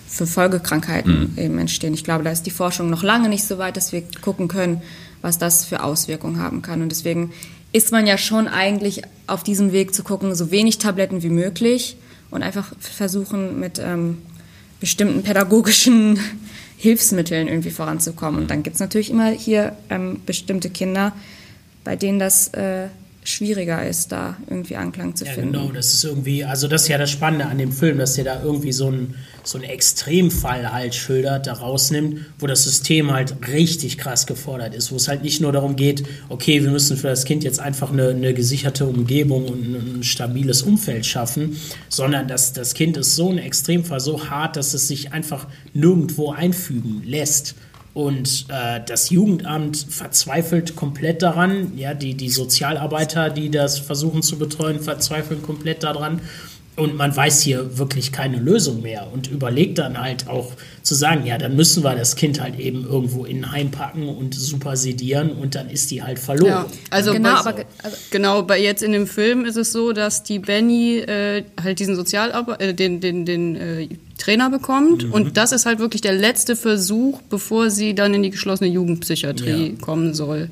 für 0.08 0.26
Folgekrankheiten 0.26 1.32
mhm. 1.34 1.38
eben 1.38 1.58
entstehen. 1.58 1.94
Ich 1.94 2.04
glaube, 2.04 2.24
da 2.24 2.30
ist 2.30 2.44
die 2.44 2.50
Forschung 2.50 2.90
noch 2.90 3.02
lange 3.02 3.28
nicht 3.28 3.44
so 3.44 3.58
weit, 3.58 3.76
dass 3.76 3.92
wir 3.92 4.02
gucken 4.20 4.48
können, 4.48 4.82
was 5.24 5.38
das 5.38 5.64
für 5.64 5.82
Auswirkungen 5.82 6.38
haben 6.38 6.60
kann. 6.60 6.82
Und 6.82 6.90
deswegen 6.90 7.32
ist 7.72 7.92
man 7.92 8.06
ja 8.06 8.18
schon 8.18 8.46
eigentlich 8.46 9.02
auf 9.26 9.42
diesem 9.42 9.72
Weg 9.72 9.94
zu 9.94 10.04
gucken, 10.04 10.34
so 10.34 10.50
wenig 10.50 10.76
Tabletten 10.76 11.22
wie 11.22 11.30
möglich 11.30 11.96
und 12.30 12.42
einfach 12.42 12.72
versuchen, 12.78 13.58
mit 13.58 13.78
ähm, 13.78 14.18
bestimmten 14.80 15.22
pädagogischen 15.22 16.20
Hilfsmitteln 16.76 17.48
irgendwie 17.48 17.70
voranzukommen. 17.70 18.42
Und 18.42 18.50
dann 18.50 18.62
gibt 18.62 18.74
es 18.74 18.80
natürlich 18.80 19.08
immer 19.08 19.30
hier 19.30 19.74
ähm, 19.88 20.20
bestimmte 20.26 20.68
Kinder, 20.68 21.12
bei 21.84 21.96
denen 21.96 22.18
das 22.18 22.48
äh, 22.48 22.88
schwieriger 23.24 23.86
ist, 23.86 24.12
da 24.12 24.36
irgendwie 24.48 24.76
Anklang 24.76 25.16
zu 25.16 25.24
ja, 25.24 25.32
finden. 25.32 25.52
Genau, 25.52 25.72
das 25.72 25.94
ist 25.94 26.04
irgendwie, 26.04 26.44
also 26.44 26.68
das 26.68 26.82
ist 26.82 26.88
ja 26.88 26.98
das 26.98 27.10
Spannende 27.10 27.46
an 27.46 27.58
dem 27.58 27.72
Film, 27.72 27.98
dass 27.98 28.14
der 28.14 28.24
da 28.24 28.42
irgendwie 28.42 28.72
so 28.72 28.88
einen 28.88 29.14
so 29.46 29.58
einen 29.58 29.68
Extremfall 29.68 30.72
halt 30.72 30.94
schildert, 30.94 31.46
da 31.46 31.52
rausnimmt, 31.52 32.20
wo 32.38 32.46
das 32.46 32.64
System 32.64 33.12
halt 33.12 33.36
richtig 33.48 33.98
krass 33.98 34.26
gefordert 34.26 34.74
ist, 34.74 34.90
wo 34.90 34.96
es 34.96 35.06
halt 35.06 35.22
nicht 35.22 35.40
nur 35.40 35.52
darum 35.52 35.76
geht, 35.76 36.02
okay, 36.28 36.62
wir 36.62 36.70
müssen 36.70 36.96
für 36.96 37.08
das 37.08 37.24
Kind 37.24 37.44
jetzt 37.44 37.60
einfach 37.60 37.92
eine, 37.92 38.08
eine 38.08 38.32
gesicherte 38.34 38.86
Umgebung 38.86 39.46
und 39.46 39.62
ein, 39.62 39.98
ein 39.98 40.02
stabiles 40.02 40.62
Umfeld 40.62 41.04
schaffen, 41.04 41.58
sondern 41.88 42.26
dass 42.26 42.54
das 42.54 42.74
Kind 42.74 42.96
ist 42.96 43.16
so 43.16 43.30
ein 43.30 43.38
Extremfall, 43.38 44.00
so 44.00 44.30
hart, 44.30 44.56
dass 44.56 44.72
es 44.72 44.88
sich 44.88 45.12
einfach 45.12 45.46
nirgendwo 45.74 46.32
einfügen 46.32 47.02
lässt. 47.04 47.54
Und 47.94 48.46
äh, 48.48 48.80
das 48.84 49.10
Jugendamt 49.10 49.76
verzweifelt 49.88 50.74
komplett 50.74 51.22
daran. 51.22 51.78
Ja, 51.78 51.94
die, 51.94 52.14
die 52.14 52.28
Sozialarbeiter, 52.28 53.30
die 53.30 53.50
das 53.50 53.78
versuchen 53.78 54.22
zu 54.22 54.36
betreuen, 54.36 54.80
verzweifeln 54.80 55.42
komplett 55.42 55.84
daran. 55.84 56.20
Und 56.76 56.96
man 56.96 57.14
weiß 57.14 57.42
hier 57.42 57.78
wirklich 57.78 58.10
keine 58.10 58.38
Lösung 58.38 58.82
mehr 58.82 59.06
und 59.12 59.30
überlegt 59.30 59.78
dann 59.78 59.96
halt 59.96 60.26
auch 60.26 60.52
zu 60.82 60.96
sagen, 60.96 61.24
ja, 61.24 61.38
dann 61.38 61.54
müssen 61.54 61.84
wir 61.84 61.94
das 61.94 62.16
Kind 62.16 62.40
halt 62.40 62.58
eben 62.58 62.84
irgendwo 62.84 63.24
in 63.24 63.44
ein 63.44 63.52
Heim 63.52 63.70
packen 63.70 64.08
und 64.08 64.34
super 64.34 64.76
sedieren 64.76 65.30
und 65.30 65.54
dann 65.54 65.70
ist 65.70 65.92
die 65.92 66.02
halt 66.02 66.18
verloren. 66.18 66.50
Ja, 66.50 66.66
also 66.90 67.12
genau, 67.12 67.42
bei, 67.44 67.50
aber, 67.50 67.64
also 67.82 67.96
genau, 68.10 68.42
bei 68.42 68.60
jetzt 68.60 68.82
in 68.82 68.90
dem 68.90 69.06
Film 69.06 69.44
ist 69.44 69.56
es 69.56 69.70
so, 69.70 69.92
dass 69.92 70.24
die 70.24 70.40
Benny 70.40 70.98
äh, 70.98 71.44
halt 71.62 71.78
diesen 71.78 71.94
Sozialarbeiter, 71.94 72.60
äh, 72.60 72.74
den, 72.74 73.00
den, 73.00 73.24
den 73.24 73.54
äh, 73.54 73.88
Trainer 74.18 74.50
bekommt 74.50 75.04
mhm. 75.04 75.12
und 75.12 75.36
das 75.36 75.52
ist 75.52 75.66
halt 75.66 75.78
wirklich 75.78 76.02
der 76.02 76.14
letzte 76.14 76.56
Versuch, 76.56 77.22
bevor 77.30 77.70
sie 77.70 77.94
dann 77.94 78.14
in 78.14 78.24
die 78.24 78.30
geschlossene 78.30 78.68
Jugendpsychiatrie 78.68 79.70
ja. 79.70 79.80
kommen 79.80 80.12
soll. 80.12 80.50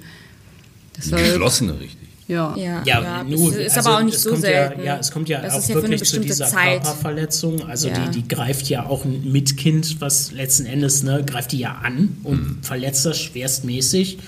Deshalb, 0.96 1.24
geschlossene, 1.24 1.80
richtig. 1.80 2.01
Ja, 2.28 2.54
ja, 2.56 2.82
ja, 2.84 3.02
ja 3.02 3.24
nur, 3.24 3.56
ist 3.56 3.76
also 3.76 3.90
aber 3.90 3.98
auch 3.98 4.04
nicht 4.04 4.18
so 4.18 4.36
selten. 4.36 4.80
Ja, 4.80 4.94
ja, 4.94 4.98
es 4.98 5.10
kommt 5.10 5.28
ja 5.28 5.40
das 5.40 5.54
auch 5.54 5.68
ja 5.68 5.74
wirklich 5.74 6.04
zu 6.04 6.20
dieser 6.20 6.46
Zeit. 6.46 6.82
Körperverletzung. 6.82 7.68
Also 7.68 7.88
ja. 7.88 7.98
die, 7.98 8.22
die 8.22 8.28
greift 8.28 8.68
ja 8.68 8.86
auch 8.86 9.04
ein 9.04 9.30
Mitkind, 9.30 10.00
was 10.00 10.32
letzten 10.32 10.66
Endes, 10.66 11.02
ne, 11.02 11.24
greift 11.26 11.52
die 11.52 11.58
ja 11.58 11.80
an 11.82 12.16
und 12.22 12.40
mhm. 12.40 12.62
verletzt 12.62 13.04
das 13.06 13.18
schwerstmäßig. 13.18 14.18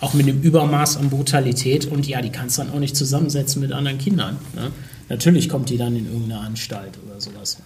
Auch 0.00 0.14
mit 0.14 0.26
dem 0.26 0.40
Übermaß 0.40 0.96
an 0.96 1.10
Brutalität. 1.10 1.84
Und 1.84 2.06
ja, 2.06 2.22
die 2.22 2.30
kannst 2.30 2.58
dann 2.58 2.70
auch 2.70 2.78
nicht 2.78 2.96
zusammensetzen 2.96 3.60
mit 3.60 3.72
anderen 3.72 3.98
Kindern. 3.98 4.38
Ne? 4.54 4.70
Natürlich 5.10 5.48
kommt 5.48 5.68
die 5.68 5.76
dann 5.76 5.94
in 5.96 6.06
irgendeine 6.06 6.40
Anstalt 6.40 6.98
oder 7.04 7.20
sowas. 7.20 7.58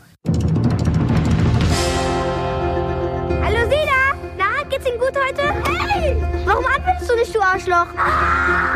Hallo 3.42 3.70
Sina! 3.70 4.14
Na, 4.36 4.68
geht's 4.68 4.86
Ihnen 4.86 4.98
gut 4.98 5.12
heute? 5.14 5.42
Hey! 5.68 6.16
Warum 6.44 6.64
antwortest 6.64 7.10
du 7.10 7.14
nicht, 7.16 7.34
du 7.34 7.40
Arschloch? 7.40 7.86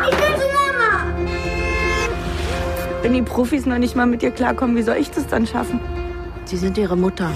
Ich 0.09 0.17
will 0.17 0.37
Mama! 0.37 0.58
Wenn 3.01 3.13
die 3.13 3.21
Profis 3.21 3.65
noch 3.65 3.77
nicht 3.77 3.95
mal 3.95 4.05
mit 4.05 4.21
dir 4.21 4.31
klarkommen, 4.31 4.75
wie 4.75 4.81
soll 4.81 4.97
ich 4.97 5.09
das 5.09 5.25
dann 5.27 5.47
schaffen? 5.47 5.79
Sie 6.45 6.57
sind 6.57 6.77
ihre 6.77 6.97
Mutter. 6.97 7.31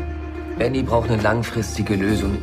Benny 0.58 0.82
braucht 0.82 1.10
eine 1.10 1.20
langfristige 1.20 1.96
Lösung. 1.96 2.38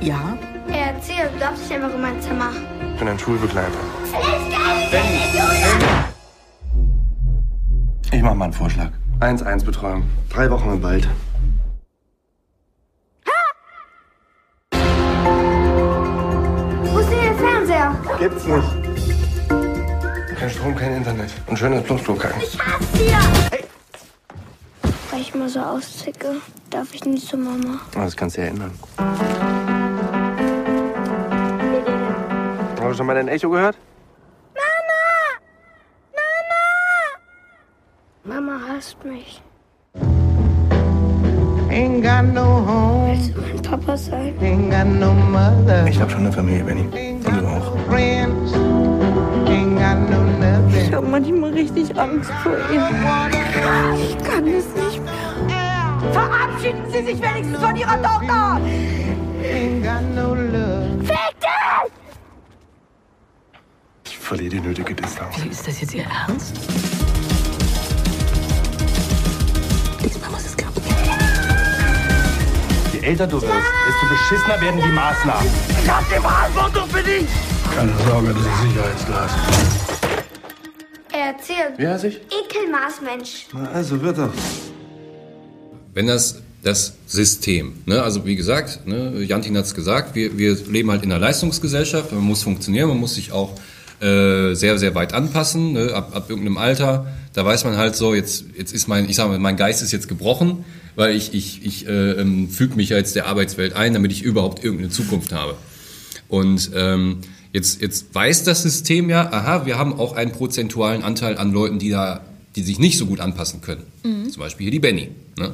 Ja? 0.00 0.36
Er 0.68 0.94
erzählt, 0.94 1.30
du 1.34 1.40
darfst 1.40 1.62
nicht 1.62 1.72
einfach 1.72 1.94
in 1.94 2.00
mein 2.00 2.20
Zimmer. 2.20 2.50
Ich 2.92 2.98
bin 2.98 3.08
ein 3.08 3.18
Schulbegleiter. 3.18 3.70
Benny! 4.90 5.24
Ich 8.12 8.22
mach 8.22 8.34
mal 8.34 8.44
einen 8.44 8.52
Vorschlag. 8.52 8.90
1-1-Betreuung. 9.20 10.04
Drei 10.30 10.48
Wochen 10.50 10.70
im 10.70 10.82
Wald. 10.82 11.08
Wo 16.84 16.98
ist 16.98 17.10
denn 17.10 17.20
der 17.22 17.34
Fernseher? 17.34 17.96
Gibt's 18.20 18.46
nicht. 18.46 18.83
Kein 20.94 21.02
Internet. 21.02 21.30
Und 21.48 21.58
schönes 21.58 21.82
Plumpsklo 21.82 22.14
kacken. 22.14 22.40
Ich 22.40 22.56
hasse 22.56 22.96
dir! 22.96 23.18
Hey! 23.50 23.64
Weil 25.10 25.20
ich 25.22 25.34
mal 25.34 25.48
so 25.48 25.58
auszicke, 25.58 26.36
darf 26.70 26.94
ich 26.94 27.04
nicht 27.04 27.26
zu 27.26 27.36
Mama. 27.36 27.80
Das 27.94 28.16
kannst 28.16 28.36
du 28.36 28.42
ja 28.42 28.46
ändern. 28.46 28.70
Hast 32.76 32.90
du 32.90 32.94
schon 32.94 33.06
mal 33.06 33.14
dein 33.14 33.26
Echo 33.26 33.50
gehört? 33.50 33.76
Mama 38.22 38.60
hasst 38.68 38.96
mich. 39.04 39.42
Ain't 41.70 42.02
got 42.04 42.32
no 42.32 42.64
home. 42.64 43.08
Willst 43.08 43.34
du 43.34 43.40
mein 43.40 43.62
Papa 43.62 43.96
sein? 43.96 44.32
Ain't 44.40 44.70
got 44.70 44.86
no 44.86 45.12
mother. 45.12 45.88
Ich 45.88 46.00
hab 46.00 46.08
schon 46.08 46.20
eine 46.20 46.30
Familie, 46.30 46.62
Benny. 46.62 46.82
Und 46.82 47.26
du 47.26 47.48
auch. 47.48 47.74
Manchmal 51.34 51.52
richtig 51.52 51.98
Angst 51.98 52.30
vor 52.44 52.56
ihm. 52.70 52.82
Ich 53.98 54.18
kann 54.24 54.46
es 54.46 54.66
nicht 54.66 55.02
mehr. 55.04 56.12
Verabschieden 56.12 56.84
Sie 56.92 57.02
sich 57.02 57.20
wenigstens 57.20 57.58
von 57.58 57.74
Ihrer 57.74 58.00
Tochter! 58.00 58.60
Fick 59.40 59.82
dich! 61.40 61.92
Ich 64.06 64.18
verliere 64.18 64.50
die 64.50 64.60
nötige 64.60 64.94
Distanz. 64.94 65.42
Wie 65.42 65.48
ist 65.48 65.66
das 65.66 65.80
jetzt 65.80 65.94
Ihr 65.94 66.04
Ernst? 66.04 66.56
Diesmal 70.04 70.30
muss 70.30 70.44
es 70.44 70.56
klappen. 70.56 70.82
Je 72.92 73.00
älter 73.00 73.26
du 73.26 73.42
wirst, 73.42 73.52
desto 73.52 74.06
beschissener 74.08 74.60
werden 74.60 74.80
die 74.80 74.92
Maßnahmen. 74.92 75.50
Ich 75.82 75.90
hab 75.90 76.04
die 76.08 76.20
Verantwortung 76.20 76.88
für 76.90 77.02
dich! 77.02 77.26
Keine 77.74 77.92
Sorge, 78.08 78.34
das 78.34 78.46
ist 78.46 78.62
Sicherheitsglas. 78.62 79.32
Er 81.48 81.56
erzählt. 81.56 81.78
Wie 81.78 81.86
heißt 81.86 82.04
ich? 82.04 82.16
Ekelmaßmensch. 82.16 83.46
Na, 83.52 83.70
also 83.70 84.00
wird 84.00 84.18
er. 84.18 84.32
wenn 85.92 86.06
das 86.06 86.40
das 86.62 86.94
System, 87.06 87.74
ne, 87.84 88.02
also 88.02 88.24
wie 88.24 88.36
gesagt, 88.36 88.86
ne, 88.86 89.22
Jantin 89.22 89.54
hat 89.58 89.66
es 89.66 89.74
gesagt, 89.74 90.14
wir, 90.14 90.38
wir 90.38 90.56
leben 90.66 90.90
halt 90.90 91.02
in 91.02 91.12
einer 91.12 91.20
Leistungsgesellschaft, 91.20 92.10
man 92.10 92.22
muss 92.22 92.42
funktionieren, 92.42 92.88
man 92.88 92.96
muss 92.96 93.16
sich 93.16 93.32
auch 93.32 93.52
äh, 94.00 94.54
sehr, 94.54 94.78
sehr 94.78 94.94
weit 94.94 95.12
anpassen, 95.12 95.74
ne, 95.74 95.92
ab, 95.92 96.16
ab 96.16 96.30
irgendeinem 96.30 96.56
Alter, 96.56 97.06
da 97.34 97.44
weiß 97.44 97.64
man 97.64 97.76
halt 97.76 97.96
so, 97.96 98.14
jetzt, 98.14 98.46
jetzt 98.56 98.72
ist 98.72 98.88
mein, 98.88 99.10
ich 99.10 99.16
sag 99.16 99.28
mal, 99.28 99.38
mein 99.38 99.58
Geist 99.58 99.82
ist 99.82 99.92
jetzt 99.92 100.08
gebrochen, 100.08 100.64
weil 100.96 101.14
ich, 101.14 101.34
ich, 101.34 101.66
ich 101.66 101.86
äh, 101.86 102.12
ähm, 102.12 102.48
füge 102.48 102.76
mich 102.76 102.88
ja 102.88 102.96
jetzt 102.96 103.14
der 103.14 103.26
Arbeitswelt 103.26 103.74
ein, 103.74 103.92
damit 103.92 104.10
ich 104.10 104.22
überhaupt 104.22 104.64
irgendeine 104.64 104.88
Zukunft 104.88 105.32
habe. 105.34 105.56
Und 106.28 106.70
ähm, 106.74 107.18
jetzt, 107.54 107.80
jetzt 107.80 108.14
weiß 108.14 108.44
das 108.44 108.62
System 108.62 109.08
ja, 109.08 109.32
aha, 109.32 109.64
wir 109.64 109.78
haben 109.78 109.94
auch 109.94 110.12
einen 110.12 110.32
prozentualen 110.32 111.02
Anteil 111.02 111.38
an 111.38 111.52
Leuten, 111.52 111.78
die 111.78 111.88
da, 111.88 112.20
die 112.56 112.62
sich 112.62 112.78
nicht 112.78 112.98
so 112.98 113.06
gut 113.06 113.20
anpassen 113.20 113.62
können. 113.62 113.84
Zum 114.30 114.40
Beispiel 114.40 114.64
hier 114.64 114.72
die 114.72 114.80
Benny. 114.80 115.08
Ne? 115.38 115.52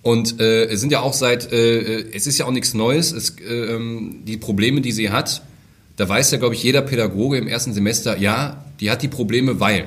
Und 0.00 0.40
äh, 0.40 0.64
es 0.64 0.80
sind 0.80 0.90
ja 0.90 1.00
auch 1.00 1.12
seit, 1.12 1.52
äh, 1.52 2.10
es 2.12 2.26
ist 2.26 2.38
ja 2.38 2.46
auch 2.46 2.50
nichts 2.50 2.74
Neues. 2.74 3.12
Es, 3.12 3.36
äh, 3.38 3.74
ähm, 3.74 4.22
die 4.26 4.36
Probleme, 4.36 4.80
die 4.80 4.90
sie 4.90 5.10
hat, 5.10 5.42
da 5.96 6.08
weiß 6.08 6.32
ja, 6.32 6.38
glaube 6.38 6.54
ich, 6.54 6.62
jeder 6.62 6.82
Pädagoge 6.82 7.36
im 7.36 7.46
ersten 7.46 7.72
Semester, 7.72 8.18
ja, 8.18 8.64
die 8.80 8.90
hat 8.90 9.02
die 9.02 9.08
Probleme, 9.08 9.60
weil. 9.60 9.84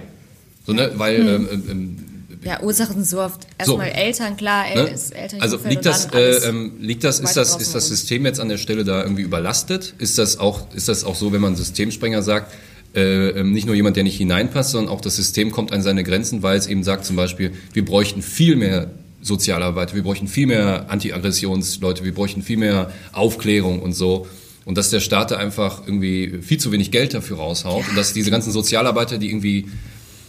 So, 0.66 0.72
ne? 0.74 0.92
Weil 0.96 1.18
Hm. 1.18 1.48
ähm, 1.52 1.64
ähm, 1.70 1.98
Ja, 2.46 2.62
Ursachen 2.62 2.96
sind 2.96 3.08
so 3.08 3.22
oft 3.22 3.42
So. 3.64 3.80
erstmal 3.80 3.88
Eltern, 3.90 4.38
klar, 4.38 4.68
El 4.68 4.84
Ne? 4.84 5.00
Eltern 5.16 5.42
Also 5.42 5.60
liegt 5.68 5.86
das, 5.86 6.06
äh, 6.14 6.48
ähm, 6.48 6.74
liegt 6.80 7.04
das, 7.04 7.20
ist 7.20 7.36
das, 7.36 7.56
ist 7.56 7.74
das 7.74 7.88
System 7.88 8.24
jetzt 8.26 8.40
an 8.40 8.50
der 8.50 8.60
Stelle 8.60 8.84
da 8.84 9.02
irgendwie 9.02 9.24
überlastet? 9.24 9.96
Ist 9.98 10.20
das 10.20 10.38
auch, 10.38 10.72
ist 10.76 10.88
das 10.88 11.04
auch 11.04 11.16
so, 11.16 11.34
wenn 11.34 11.42
man 11.42 11.56
Systemsprenger 11.56 12.22
sagt, 12.22 12.54
äh, 12.96 13.30
ähm, 13.30 13.52
nicht 13.52 13.66
nur 13.66 13.74
jemand, 13.74 13.98
der 13.98 14.04
nicht 14.04 14.18
hineinpasst, 14.18 14.72
sondern 14.72 14.94
auch 14.94 15.02
das 15.02 15.16
System 15.16 15.52
kommt 15.52 15.74
an 15.74 15.82
seine 15.82 16.04
Grenzen, 16.04 16.44
weil 16.44 16.58
es 16.58 16.68
eben 16.68 16.84
sagt 16.84 17.06
zum 17.06 17.16
Beispiel, 17.16 17.52
wir 17.74 17.84
bräuchten 17.84 18.22
viel 18.22 18.56
mehr 18.56 18.92
Sozialarbeiter, 19.24 19.96
wir 19.96 20.04
bräuchten 20.04 20.28
viel 20.28 20.46
mehr 20.46 20.86
Anti-Aggressionsleute, 20.90 22.04
wir 22.04 22.14
bräuchten 22.14 22.44
viel 22.44 22.58
mehr 22.58 22.92
Aufklärung 23.12 23.82
und 23.82 23.94
so. 23.94 24.28
Und 24.66 24.78
dass 24.78 24.92
der 24.92 25.00
Staat 25.00 25.32
da 25.32 25.38
einfach 25.38 25.82
irgendwie 25.88 26.40
viel 26.44 26.60
zu 26.60 26.72
wenig 26.72 26.92
Geld 26.92 27.16
dafür 27.16 27.38
raushaut 27.38 27.88
und 27.90 27.98
dass 27.98 28.14
diese 28.14 28.30
ganzen 28.30 28.52
Sozialarbeiter, 28.52 29.18
die 29.18 29.30
irgendwie 29.30 29.68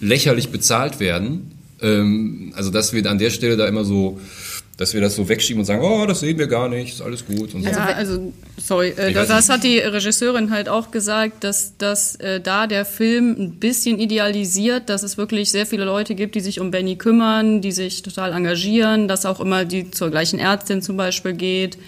lächerlich 0.01 0.51
bezahlt 0.51 0.99
werden, 0.99 1.56
ähm, 1.81 2.53
also 2.57 2.71
dass 2.71 2.93
wir 2.93 3.05
an 3.11 3.19
der 3.19 3.31
Stelle 3.31 3.57
da 3.57 3.67
immer 3.67 3.85
so, 3.85 4.19
dass 4.77 4.93
wir 4.93 5.01
das 5.01 5.17
so 5.17 5.27
wegschieben 5.29 5.61
und 5.61 5.65
sagen, 5.65 5.83
oh, 5.83 6.05
das 6.07 6.21
sehen 6.21 6.39
wir 6.39 6.47
gar 6.47 6.69
nicht, 6.69 6.95
ist 6.95 7.03
alles 7.03 7.25
gut 7.25 7.55
und 7.55 7.63
so. 7.63 7.69
Ja, 7.69 7.87
also, 7.87 8.33
sorry, 8.59 8.89
äh, 8.91 9.13
das 9.13 9.49
hat 9.49 9.65
die 9.65 9.79
Regisseurin 9.79 10.51
halt 10.51 10.69
auch 10.69 10.91
gesagt, 10.91 11.45
dass, 11.45 11.79
dass 11.79 12.17
äh, 12.17 12.41
da 12.41 12.67
der 12.67 12.85
Film 12.85 13.37
ein 13.39 13.53
bisschen 13.53 13.99
idealisiert, 13.99 14.91
dass 14.91 15.03
es 15.03 15.17
wirklich 15.17 15.51
sehr 15.51 15.67
viele 15.67 15.85
Leute 15.85 16.15
gibt, 16.15 16.35
die 16.35 16.41
sich 16.41 16.61
um 16.61 16.71
Benny 16.71 16.97
kümmern, 16.97 17.63
die 17.63 17.73
sich 17.73 18.03
total 18.03 18.33
engagieren, 18.33 19.09
dass 19.09 19.25
auch 19.25 19.41
immer 19.41 19.65
die 19.65 19.91
zur 19.91 20.11
gleichen 20.11 20.39
Ärztin 20.39 20.83
zum 20.83 20.99
Beispiel 20.99 21.33
geht 21.33 21.79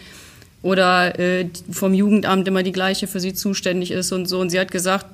oder 0.62 1.18
äh, 1.18 1.48
vom 1.70 1.92
Jugendamt 1.92 2.48
immer 2.48 2.62
die 2.62 2.72
gleiche 2.72 3.06
für 3.06 3.20
sie 3.20 3.34
zuständig 3.34 3.90
ist 3.90 4.12
und 4.12 4.26
so. 4.26 4.40
Und 4.40 4.50
sie 4.50 4.58
hat 4.58 4.70
gesagt, 4.70 5.06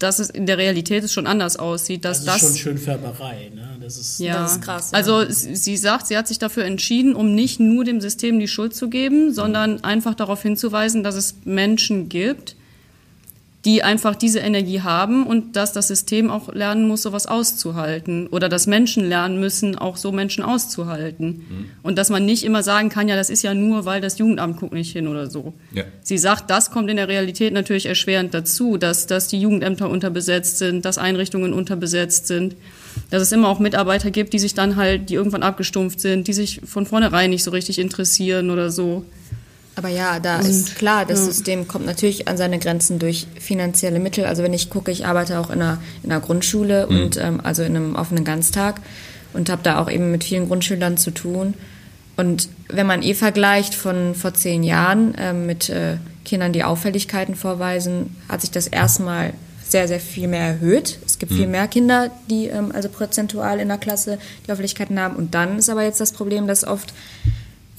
dass 0.00 0.18
es 0.18 0.30
in 0.30 0.46
der 0.46 0.58
Realität 0.58 1.04
es 1.04 1.12
schon 1.12 1.26
anders 1.26 1.56
aussieht, 1.56 2.04
dass 2.04 2.24
Das 2.24 2.36
ist 2.36 2.42
das, 2.42 2.50
schon 2.50 2.58
Schönfärberei, 2.58 3.52
ne? 3.54 3.76
Das 3.80 3.96
ist, 3.96 4.18
ja, 4.18 4.42
Das 4.42 4.52
ist 4.52 4.62
krass, 4.62 4.90
ja. 4.90 4.98
Also 4.98 5.24
sie 5.28 5.56
sie 5.56 5.76
sagt, 5.76 6.06
sie 6.08 6.16
hat 6.16 6.26
sich 6.26 6.38
dafür 6.38 6.64
entschieden, 6.64 7.14
um 7.14 7.34
nicht 7.34 7.60
nur 7.60 7.84
dem 7.84 8.00
System 8.00 8.40
die 8.40 8.48
Schuld 8.48 8.74
zu 8.74 8.88
geben, 8.88 9.32
sondern 9.32 9.84
einfach 9.84 10.14
darauf 10.14 10.42
hinzuweisen, 10.42 11.02
dass 11.02 11.14
es 11.14 11.36
Menschen 11.44 12.08
gibt, 12.08 12.56
die 13.64 13.82
einfach 13.82 14.16
diese 14.16 14.38
Energie 14.38 14.80
haben 14.80 15.26
und 15.26 15.54
dass 15.54 15.74
das 15.74 15.88
System 15.88 16.30
auch 16.30 16.52
lernen 16.54 16.88
muss, 16.88 17.02
sowas 17.02 17.26
auszuhalten 17.26 18.26
oder 18.28 18.48
dass 18.48 18.66
Menschen 18.66 19.06
lernen 19.06 19.38
müssen, 19.38 19.76
auch 19.76 19.98
so 19.98 20.12
Menschen 20.12 20.42
auszuhalten 20.42 21.70
und 21.82 21.98
dass 21.98 22.08
man 22.08 22.24
nicht 22.24 22.42
immer 22.44 22.62
sagen 22.62 22.88
kann, 22.88 23.06
ja, 23.08 23.16
das 23.16 23.28
ist 23.28 23.42
ja 23.42 23.52
nur, 23.52 23.84
weil 23.84 24.00
das 24.00 24.16
Jugendamt 24.16 24.56
guckt 24.56 24.72
nicht 24.72 24.92
hin 24.92 25.08
oder 25.08 25.28
so. 25.28 25.52
Ja. 25.72 25.84
Sie 26.02 26.16
sagt, 26.16 26.48
das 26.48 26.70
kommt 26.70 26.88
in 26.88 26.96
der 26.96 27.08
Realität 27.08 27.52
natürlich 27.52 27.84
erschwerend 27.84 28.32
dazu, 28.32 28.78
dass, 28.78 29.06
dass 29.06 29.28
die 29.28 29.40
Jugendämter 29.40 29.90
unterbesetzt 29.90 30.56
sind, 30.56 30.86
dass 30.86 30.96
Einrichtungen 30.96 31.52
unterbesetzt 31.52 32.28
sind, 32.28 32.56
dass 33.10 33.20
es 33.20 33.30
immer 33.30 33.48
auch 33.48 33.58
Mitarbeiter 33.58 34.10
gibt, 34.10 34.32
die 34.32 34.38
sich 34.38 34.54
dann 34.54 34.76
halt, 34.76 35.10
die 35.10 35.14
irgendwann 35.14 35.42
abgestumpft 35.42 36.00
sind, 36.00 36.28
die 36.28 36.32
sich 36.32 36.62
von 36.64 36.86
vornherein 36.86 37.28
nicht 37.28 37.44
so 37.44 37.50
richtig 37.50 37.78
interessieren 37.78 38.48
oder 38.48 38.70
so. 38.70 39.04
Aber 39.76 39.88
ja, 39.88 40.18
da 40.18 40.40
ist 40.40 40.76
klar, 40.76 41.06
das 41.06 41.24
System 41.24 41.66
kommt 41.68 41.86
natürlich 41.86 42.28
an 42.28 42.36
seine 42.36 42.58
Grenzen 42.58 42.98
durch 42.98 43.26
finanzielle 43.38 44.00
Mittel. 44.00 44.26
Also 44.26 44.42
wenn 44.42 44.52
ich 44.52 44.68
gucke, 44.68 44.90
ich 44.90 45.06
arbeite 45.06 45.38
auch 45.38 45.48
in 45.48 45.62
einer, 45.62 45.78
in 46.02 46.10
einer 46.10 46.20
Grundschule 46.20 46.86
und 46.86 47.16
ähm, 47.16 47.40
also 47.42 47.62
in 47.62 47.76
einem 47.76 47.94
offenen 47.94 48.24
Ganztag 48.24 48.80
und 49.32 49.48
habe 49.48 49.62
da 49.62 49.78
auch 49.78 49.90
eben 49.90 50.10
mit 50.10 50.24
vielen 50.24 50.48
Grundschülern 50.48 50.96
zu 50.96 51.12
tun. 51.12 51.54
Und 52.16 52.48
wenn 52.68 52.86
man 52.86 53.02
eh 53.02 53.14
vergleicht 53.14 53.74
von 53.74 54.14
vor 54.14 54.34
zehn 54.34 54.62
Jahren 54.62 55.14
ähm, 55.18 55.46
mit 55.46 55.70
äh, 55.70 55.96
Kindern, 56.24 56.52
die 56.52 56.64
Auffälligkeiten 56.64 57.34
vorweisen, 57.34 58.16
hat 58.28 58.42
sich 58.42 58.50
das 58.50 58.66
erstmal 58.66 59.32
sehr, 59.66 59.88
sehr 59.88 60.00
viel 60.00 60.28
mehr 60.28 60.46
erhöht. 60.46 60.98
Es 61.06 61.18
gibt 61.18 61.32
viel 61.32 61.46
mehr 61.46 61.68
Kinder, 61.68 62.10
die 62.28 62.46
ähm, 62.46 62.72
also 62.74 62.88
prozentual 62.88 63.60
in 63.60 63.68
der 63.68 63.78
Klasse 63.78 64.18
die 64.46 64.52
Auffälligkeiten 64.52 64.98
haben. 64.98 65.16
Und 65.16 65.34
dann 65.34 65.58
ist 65.58 65.70
aber 65.70 65.84
jetzt 65.84 66.00
das 66.00 66.12
Problem, 66.12 66.46
dass 66.46 66.66
oft 66.66 66.92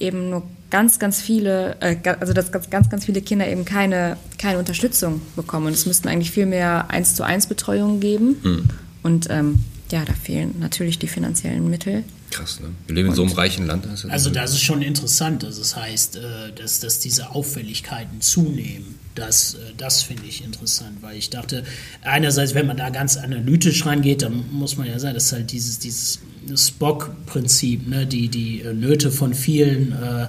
eben 0.02 0.30
nur 0.30 0.42
ganz, 0.70 0.98
ganz 0.98 1.20
viele, 1.20 1.76
äh, 1.80 1.96
also 2.20 2.32
dass 2.32 2.50
ganz, 2.52 2.68
ganz, 2.70 2.90
ganz 2.90 3.04
viele 3.04 3.22
Kinder 3.22 3.46
eben 3.48 3.64
keine, 3.64 4.16
keine 4.38 4.58
Unterstützung 4.58 5.20
bekommen. 5.36 5.66
Und 5.68 5.72
es 5.72 5.86
müssten 5.86 6.08
eigentlich 6.08 6.30
viel 6.30 6.46
mehr 6.46 6.90
eins 6.90 7.14
zu 7.14 7.22
eins 7.22 7.46
Betreuung 7.46 8.00
geben. 8.00 8.68
Und 9.02 9.28
ähm, 9.30 9.60
ja, 9.90 10.04
da 10.04 10.12
fehlen 10.14 10.54
natürlich 10.60 10.98
die 10.98 11.08
finanziellen 11.08 11.68
Mittel. 11.68 12.04
Krass, 12.30 12.60
ne? 12.60 12.68
Wir 12.86 12.94
leben 12.94 13.08
in 13.10 13.14
so 13.14 13.22
einem 13.24 13.32
reichen 13.32 13.66
Land. 13.66 13.86
Also 13.86 14.28
so- 14.30 14.34
das 14.34 14.52
ist 14.52 14.60
schon 14.62 14.80
interessant. 14.80 15.44
Also 15.44 15.60
das 15.60 15.76
heißt, 15.76 16.16
äh, 16.16 16.20
dass, 16.56 16.80
dass 16.80 16.98
diese 16.98 17.30
Auffälligkeiten 17.30 18.20
zunehmen. 18.22 18.94
Das, 19.14 19.52
äh, 19.54 19.58
das 19.76 20.00
finde 20.02 20.22
ich 20.26 20.42
interessant, 20.42 21.02
weil 21.02 21.18
ich 21.18 21.28
dachte, 21.28 21.64
einerseits, 22.02 22.54
wenn 22.54 22.66
man 22.66 22.78
da 22.78 22.88
ganz 22.88 23.18
analytisch 23.18 23.84
rangeht, 23.84 24.22
dann 24.22 24.44
muss 24.50 24.78
man 24.78 24.86
ja 24.86 24.98
sagen, 24.98 25.12
das 25.14 25.24
ist 25.26 25.32
halt 25.32 25.52
dieses, 25.52 25.78
dieses 25.78 26.20
Spock-Prinzip, 26.54 27.88
ne? 27.88 28.06
die, 28.06 28.28
die 28.28 28.60
äh, 28.60 28.72
Nöte 28.72 29.10
von 29.10 29.34
vielen 29.34 29.92
äh, 29.92 30.26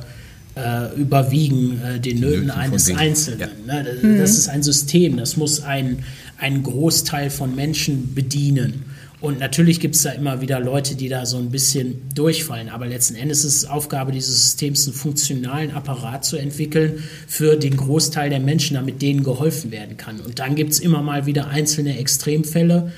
äh, 0.55 0.93
überwiegen 0.95 1.81
äh, 1.81 1.99
den 1.99 2.19
Nöten 2.19 2.47
Nöte 2.47 2.53
von 2.53 2.61
eines. 2.61 2.95
Einzelnen. 2.95 3.49
Ne? 3.65 3.83
Das, 3.83 4.19
das 4.19 4.37
ist 4.37 4.49
ein 4.49 4.63
System, 4.63 5.17
das 5.17 5.37
muss 5.37 5.61
ein, 5.61 6.03
einen 6.37 6.63
Großteil 6.63 7.29
von 7.29 7.55
Menschen 7.55 8.13
bedienen. 8.13 8.85
Und 9.23 9.39
natürlich 9.39 9.79
gibt 9.79 9.95
es 9.95 10.01
da 10.01 10.11
immer 10.11 10.41
wieder 10.41 10.59
Leute, 10.59 10.95
die 10.95 11.07
da 11.07 11.25
so 11.25 11.37
ein 11.37 11.49
bisschen 11.49 12.01
durchfallen. 12.13 12.67
Aber 12.67 12.87
letzten 12.87 13.15
Endes 13.15 13.45
ist 13.45 13.55
es 13.55 13.65
Aufgabe 13.65 14.11
dieses 14.11 14.43
Systems, 14.43 14.85
einen 14.85 14.97
funktionalen 14.97 15.71
Apparat 15.71 16.25
zu 16.25 16.35
entwickeln 16.35 17.01
für 17.25 17.55
den 17.55 17.77
Großteil 17.77 18.29
der 18.29 18.41
Menschen, 18.41 18.73
damit 18.73 19.01
denen 19.01 19.23
geholfen 19.23 19.71
werden 19.71 19.95
kann. 19.95 20.19
Und 20.19 20.39
dann 20.39 20.55
gibt 20.55 20.73
es 20.73 20.81
immer 20.81 21.01
mal 21.01 21.25
wieder 21.25 21.47
einzelne 21.47 21.97
Extremfälle. 21.99 22.91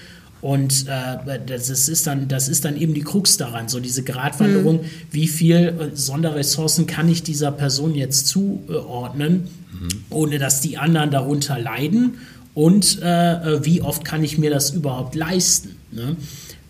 Und 0.45 0.85
äh, 0.87 1.39
das, 1.47 1.69
ist- 1.89 2.05
dann, 2.05 2.27
das 2.27 2.47
ist 2.49 2.65
dann 2.65 2.77
eben 2.77 2.93
die 2.93 3.01
Krux 3.01 3.35
daran, 3.37 3.67
so 3.67 3.79
diese 3.79 4.03
Gratwanderung, 4.03 4.81
wie 5.09 5.27
viel 5.27 5.55
äh, 5.55 5.95
Sonderressourcen 5.95 6.85
kann 6.85 7.09
ich 7.09 7.23
dieser 7.23 7.51
Person 7.51 7.95
jetzt 7.95 8.27
zuordnen, 8.27 9.47
ohne 10.11 10.37
dass 10.37 10.61
die 10.61 10.77
anderen 10.77 11.09
darunter 11.09 11.57
leiden 11.57 12.19
und 12.53 12.99
äh, 13.01 13.33
äh, 13.55 13.65
wie 13.65 13.81
oft 13.81 14.05
kann 14.05 14.23
ich 14.23 14.37
mir 14.37 14.51
das 14.51 14.69
überhaupt 14.69 15.15
leisten, 15.15 15.77
ne? 15.91 16.15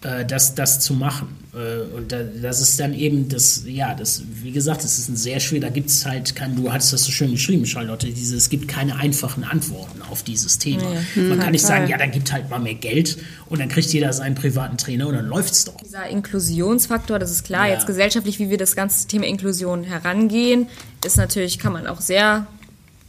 äh, 0.03 0.23
das, 0.25 0.55
das 0.55 0.79
zu 0.79 0.93
machen. 0.93 1.27
Äh, 1.55 1.95
und 1.95 2.11
da, 2.11 2.23
das 2.23 2.59
ist 2.59 2.79
dann 2.79 2.93
eben 2.93 3.29
das, 3.29 3.63
ja, 3.65 3.93
das, 3.95 4.23
wie 4.43 4.51
gesagt, 4.51 4.83
das 4.83 4.99
ist 4.99 5.07
ein 5.09 5.15
sehr 5.15 5.39
schwer, 5.39 5.61
da 5.61 5.69
gibt 5.69 5.89
es 5.89 6.05
halt 6.05 6.35
kein, 6.35 6.55
du 6.55 6.71
hattest 6.71 6.91
das 6.93 7.03
so 7.03 7.11
schön 7.11 7.31
geschrieben, 7.31 7.65
Charlotte, 7.65 8.07
diese, 8.07 8.35
es 8.35 8.49
gibt 8.49 8.67
keine 8.67 8.97
einfachen 8.97 9.43
Antworten 9.43 10.01
auf 10.01 10.23
dieses 10.23 10.59
Thema. 10.59 10.83
Nee. 11.15 11.21
Man 11.21 11.39
kann 11.39 11.51
nicht 11.53 11.63
Total. 11.63 11.79
sagen, 11.79 11.89
ja, 11.89 11.97
dann 11.97 12.11
gibt 12.11 12.31
halt 12.31 12.49
mal 12.49 12.59
mehr 12.59 12.75
Geld 12.75 13.17
und 13.47 13.59
dann 13.59 13.69
kriegt 13.69 13.91
jeder 13.93 14.11
seinen 14.11 14.35
privaten 14.35 14.77
Trainer 14.77 15.07
und 15.07 15.15
dann 15.15 15.27
läuft's 15.27 15.63
doch. 15.65 15.77
Dieser 15.77 16.07
Inklusionsfaktor, 16.07 17.19
das 17.19 17.31
ist 17.31 17.45
klar, 17.45 17.67
Ja. 17.67 17.73
jetzt 17.73 17.87
gesellschaftlich, 17.87 18.39
wie 18.39 18.49
wir 18.49 18.57
das 18.57 18.75
ganze 18.75 19.07
Thema 19.07 19.25
Inklusion 19.25 19.83
herangehen, 19.83 20.67
ist 21.05 21.15
natürlich, 21.17 21.57
kann 21.59 21.71
man 21.71 21.87
auch 21.87 22.01
sehr 22.01 22.47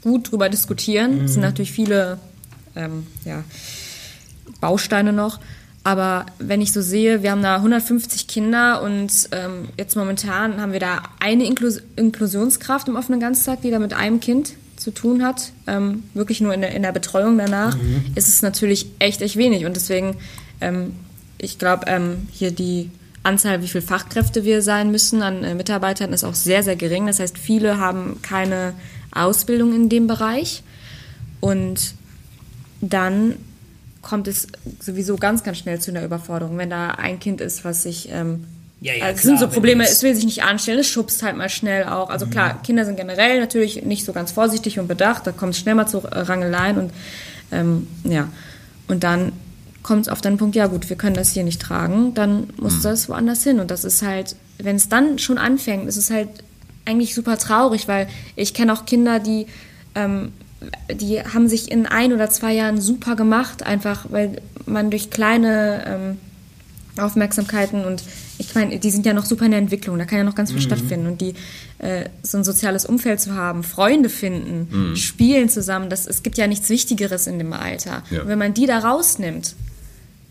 gut 0.03 0.31
drüber 0.31 0.49
diskutieren. 0.49 1.25
Es 1.25 1.33
sind 1.33 1.43
natürlich 1.43 1.73
viele 1.73 2.19
ähm, 2.77 3.07
ja, 3.25 3.43
Bausteine 4.61 5.13
noch. 5.13 5.41
Aber 5.87 6.27
wenn 6.41 6.61
ich 6.61 6.73
so 6.73 6.83
sehe, 6.83 7.23
wir 7.23 7.31
haben 7.31 7.45
da 7.45 7.59
150 7.59 8.27
Kinder 8.27 8.83
und 8.83 9.29
ähm, 9.31 9.69
jetzt 9.79 9.95
momentan 9.95 10.61
haben 10.61 10.73
wir 10.73 10.81
da 10.81 11.01
eine 11.21 11.47
Inklus 11.47 11.81
Inklusionskraft 11.95 12.89
im 12.89 12.97
offenen 12.97 13.21
Ganztag, 13.21 13.63
die 13.63 13.71
da 13.71 13.79
mit 13.79 13.95
einem 13.95 14.19
Kind 14.19 14.55
zu 14.77 14.91
tun 14.91 15.23
hat, 15.23 15.53
ähm, 15.69 16.03
wirklich 16.13 16.41
nur 16.41 16.53
in 16.53 16.63
der, 16.63 16.75
in 16.75 16.83
der 16.83 16.91
Betreuung 16.91 17.39
danach, 17.39 17.79
ist 18.17 18.27
es 18.27 18.43
natürlich 18.43 18.89
echt, 18.99 19.23
echt 19.23 19.37
wenig. 19.37 19.65
Und 19.65 19.77
deswegen, 19.77 20.17
ähm, 20.61 20.93
ich 21.39 21.57
glaube, 21.57 21.85
ähm, 21.87 22.27
hier 22.33 22.51
die 22.51 22.91
Anzahl, 23.23 23.63
wie 23.63 23.69
viele 23.69 23.83
Fachkräfte 23.83 24.43
wir 24.43 24.63
sein 24.63 24.91
müssen 24.91 25.23
an 25.23 25.45
äh, 25.45 25.55
Mitarbeitern, 25.55 26.13
ist 26.13 26.25
auch 26.25 26.35
sehr, 26.35 26.65
sehr 26.65 26.75
gering. 26.75 27.07
Das 27.07 27.21
heißt, 27.21 27.39
viele 27.39 27.79
haben 27.79 28.21
keine 28.23 28.75
Ausbildung 29.13 29.73
in 29.73 29.89
dem 29.89 30.09
Bereich. 30.09 30.65
Und 31.39 31.95
dann 32.81 33.37
kommt 34.07 34.29
es 34.29 34.47
sowieso 34.81 35.17
ganz, 35.17 35.43
ganz 35.43 35.59
schnell 35.59 35.81
zu 35.81 35.91
einer 35.91 36.05
Überforderung, 36.05 36.57
wenn 36.59 36.71
da 36.71 36.93
ein 36.93 37.19
Kind 37.19 37.41
ist, 37.41 37.65
was 37.65 37.83
sich. 37.83 38.09
Ähm, 38.13 38.45
Ja, 38.81 38.95
ja, 38.95 39.07
also 39.07 39.23
sind 39.23 39.41
so 39.41 39.49
Probleme, 39.49 39.83
es 39.83 40.03
will 40.05 40.15
sich 40.15 40.25
nicht 40.25 40.45
anstellen, 40.45 40.79
es 40.79 40.87
schubst 40.87 41.23
halt 41.25 41.37
mal 41.37 41.49
schnell 41.49 41.85
auch. 41.85 42.09
Also 42.09 42.27
klar, 42.27 42.63
Kinder 42.63 42.85
sind 42.85 42.97
generell 42.97 43.41
natürlich 43.41 43.83
nicht 43.85 44.05
so 44.05 44.13
ganz 44.13 44.31
vorsichtig 44.31 44.79
und 44.79 44.87
bedacht, 44.87 45.27
da 45.27 45.33
kommt 45.33 45.55
es 45.55 45.61
schnell 45.61 45.75
mal 45.75 45.89
zu 45.89 45.99
Rangeleien 45.99 46.79
und 46.79 46.93
ähm, 47.51 47.87
ja. 48.05 48.29
Und 48.87 49.03
dann 49.03 49.33
kommt 49.83 50.03
es 50.03 50.09
auf 50.09 50.21
den 50.21 50.37
Punkt, 50.37 50.55
ja 50.55 50.69
gut, 50.69 50.89
wir 50.89 50.97
können 50.97 51.17
das 51.17 51.33
hier 51.33 51.43
nicht 51.43 51.61
tragen, 51.61 52.15
dann 52.15 52.51
muss 52.59 52.83
das 52.83 53.09
woanders 53.09 53.43
hin. 53.43 53.59
Und 53.59 53.71
das 53.71 53.85
ist 53.85 54.03
halt, 54.03 54.37
wenn 54.59 54.77
es 54.77 54.89
dann 54.89 55.19
schon 55.19 55.39
anfängt, 55.39 55.89
ist 55.89 55.97
es 55.97 56.11
halt 56.11 56.29
eigentlich 56.85 57.15
super 57.15 57.39
traurig, 57.39 57.89
weil 57.89 58.09
ich 58.37 58.55
kenne 58.55 58.73
auch 58.73 58.85
Kinder, 58.85 59.19
die 59.19 59.47
ähm, 59.97 60.33
die 60.93 61.21
haben 61.21 61.49
sich 61.49 61.71
in 61.71 61.87
ein 61.87 62.13
oder 62.13 62.31
zwei 62.31 62.53
Jahren 62.55 62.81
super 62.81 63.17
gemacht, 63.17 63.63
einfach 63.63 64.07
weil 64.11 64.41
man 64.67 64.91
durch 64.91 65.11
kleine 65.11 65.85
ähm, 65.87 66.19
Aufmerksamkeiten 67.03 67.85
und 67.85 68.03
ich 68.39 68.55
meine, 68.55 68.79
die 68.79 68.91
sind 68.91 69.07
ja 69.07 69.13
noch 69.15 69.25
super 69.25 69.45
in 69.47 69.51
der 69.53 69.61
Entwicklung, 69.61 69.99
da 69.99 70.05
kann 70.05 70.19
ja 70.19 70.25
noch 70.25 70.35
ganz 70.35 70.51
viel 70.51 70.61
Mhm. 70.61 70.65
stattfinden. 70.65 71.07
Und 71.07 71.21
die 71.21 71.35
äh, 71.79 72.07
so 72.23 72.39
ein 72.39 72.45
soziales 72.45 72.85
Umfeld 72.87 73.21
zu 73.21 73.35
haben, 73.35 73.63
Freunde 73.63 74.09
finden, 74.09 74.69
Mhm. 74.91 74.97
spielen 74.97 75.49
zusammen, 75.49 75.89
das, 75.91 76.07
es 76.07 76.23
gibt 76.23 76.37
ja 76.39 76.47
nichts 76.47 76.69
Wichtigeres 76.69 77.27
in 77.27 77.39
dem 77.39 77.53
Alter. 77.53 78.03
Ja. 78.11 78.23
Und 78.23 78.29
wenn 78.29 78.39
man 78.39 78.53
die 78.55 78.67
da 78.67 78.79
rausnimmt, 78.79 79.55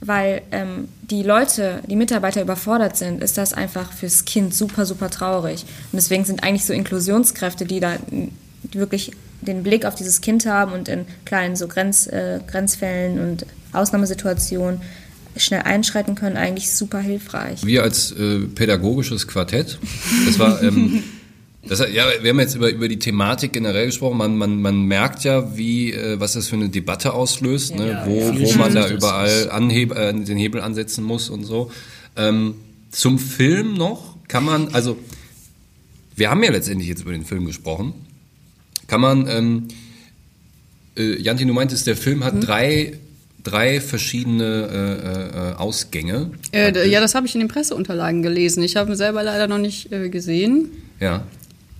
weil 0.02 0.42
ähm, 0.52 0.88
die 1.10 1.24
Leute, 1.24 1.82
die 1.88 1.96
Mitarbeiter 1.96 2.42
überfordert 2.42 2.96
sind, 2.98 3.24
ist 3.24 3.38
das 3.38 3.54
einfach 3.54 3.92
fürs 3.92 4.26
Kind 4.26 4.54
super, 4.54 4.86
super 4.86 5.10
traurig. 5.10 5.62
Und 5.92 5.96
deswegen 5.98 6.26
sind 6.26 6.44
eigentlich 6.44 6.66
so 6.66 6.74
Inklusionskräfte, 6.74 7.66
die 7.66 7.80
da 7.80 7.98
wirklich 8.72 9.12
den 9.46 9.64
Blick 9.64 9.86
auf 9.86 9.96
dieses 9.96 10.22
Kind 10.22 10.46
haben 10.46 10.74
und 10.74 10.88
in 10.88 11.06
kleinen 11.26 11.56
so 11.56 11.68
Grenz, 11.68 12.08
äh, 12.08 12.40
Grenzfällen 12.48 13.20
und 13.20 13.46
Ausnahmesituationen 13.74 14.82
schnell 15.38 15.62
einschreiten 15.62 16.16
können, 16.16 16.38
eigentlich 16.38 16.72
super 16.72 17.00
hilfreich. 17.00 17.66
Wir 17.66 17.84
als 17.84 18.12
äh, 18.12 18.40
pädagogisches 18.42 19.28
Quartett, 19.28 19.78
das 20.26 20.40
war, 20.40 20.64
ähm, 20.64 21.04
das, 21.68 21.80
ja, 21.80 22.06
wir 22.22 22.30
haben 22.30 22.40
jetzt 22.40 22.56
über, 22.56 22.70
über 22.70 22.88
die 22.88 23.00
Thematik 23.00 23.54
generell 23.54 23.88
gesprochen. 23.88 24.18
Man, 24.18 24.38
man, 24.38 24.62
man 24.62 24.84
merkt 24.84 25.24
ja, 25.24 25.58
wie, 25.58 25.92
äh, 25.92 26.20
was 26.20 26.34
das 26.34 26.48
für 26.48 26.56
eine 26.56 26.70
Debatte 26.70 27.14
auslöst, 27.14 27.76
ne? 27.76 27.90
Ja, 27.90 28.06
wo, 28.06 28.20
ja, 28.20 28.40
wo 28.40 28.58
man 28.58 28.74
da 28.74 28.90
überall 28.90 29.50
anheb, 29.52 29.92
äh, 29.92 30.14
den 30.14 30.38
Hebel 30.38 30.62
ansetzen 30.62 31.04
muss 31.04 31.30
und 31.30 31.44
so. 31.44 31.70
Ähm, 32.16 32.56
zum 32.92 33.20
Film 33.20 33.74
noch 33.74 34.16
kann 34.28 34.46
man, 34.46 34.70
also 34.70 34.98
wir 36.16 36.30
haben 36.30 36.42
ja 36.44 36.52
letztendlich 36.52 36.88
jetzt 36.88 37.02
über 37.02 37.12
den 37.12 37.26
Film 37.26 37.46
gesprochen. 37.46 37.94
Kann 38.88 39.02
man, 39.02 39.28
ähm, 39.28 39.68
äh, 40.98 41.20
Janti, 41.22 41.46
du 41.46 41.54
meintest, 41.54 41.88
der 41.88 41.96
Film 41.98 42.24
hat 42.24 42.36
drei, 42.40 42.94
drei 43.44 43.82
verschiedene 43.82 44.44
äh, 44.44 45.52
äh, 45.52 45.56
Ausgänge. 45.56 46.32
Äh, 46.52 46.90
ja, 46.90 47.00
das 47.00 47.16
habe 47.16 47.28
ich 47.28 47.36
in 47.36 47.40
den 47.40 47.48
Presseunterlagen 47.48 48.22
gelesen. 48.22 48.64
Ich 48.64 48.76
habe 48.76 48.92
ihn 48.92 48.96
selber 48.96 49.24
leider 49.24 49.48
noch 49.48 49.58
nicht 49.58 49.92
äh, 49.92 50.10
gesehen. 50.10 50.70
Ja. 51.00 51.26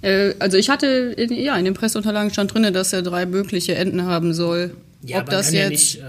Äh, 0.02 0.34
also 0.40 0.58
ich 0.58 0.70
hatte, 0.70 0.88
in, 0.88 1.34
ja, 1.34 1.58
in 1.58 1.66
den 1.66 1.74
Presseunterlagen 1.74 2.32
stand 2.32 2.54
drin, 2.54 2.72
dass 2.74 2.94
er 2.94 3.02
drei 3.02 3.26
mögliche 3.26 3.76
Enden 3.76 4.04
haben 4.04 4.34
soll. 4.34 4.76
Ja, 5.04 5.18
Ob 5.18 5.24
aber 5.24 5.32
das 5.32 5.48
kann 5.48 5.56
ja 5.56 5.62
jetzt... 5.64 5.72
nicht, 5.72 6.00
äh, 6.00 6.04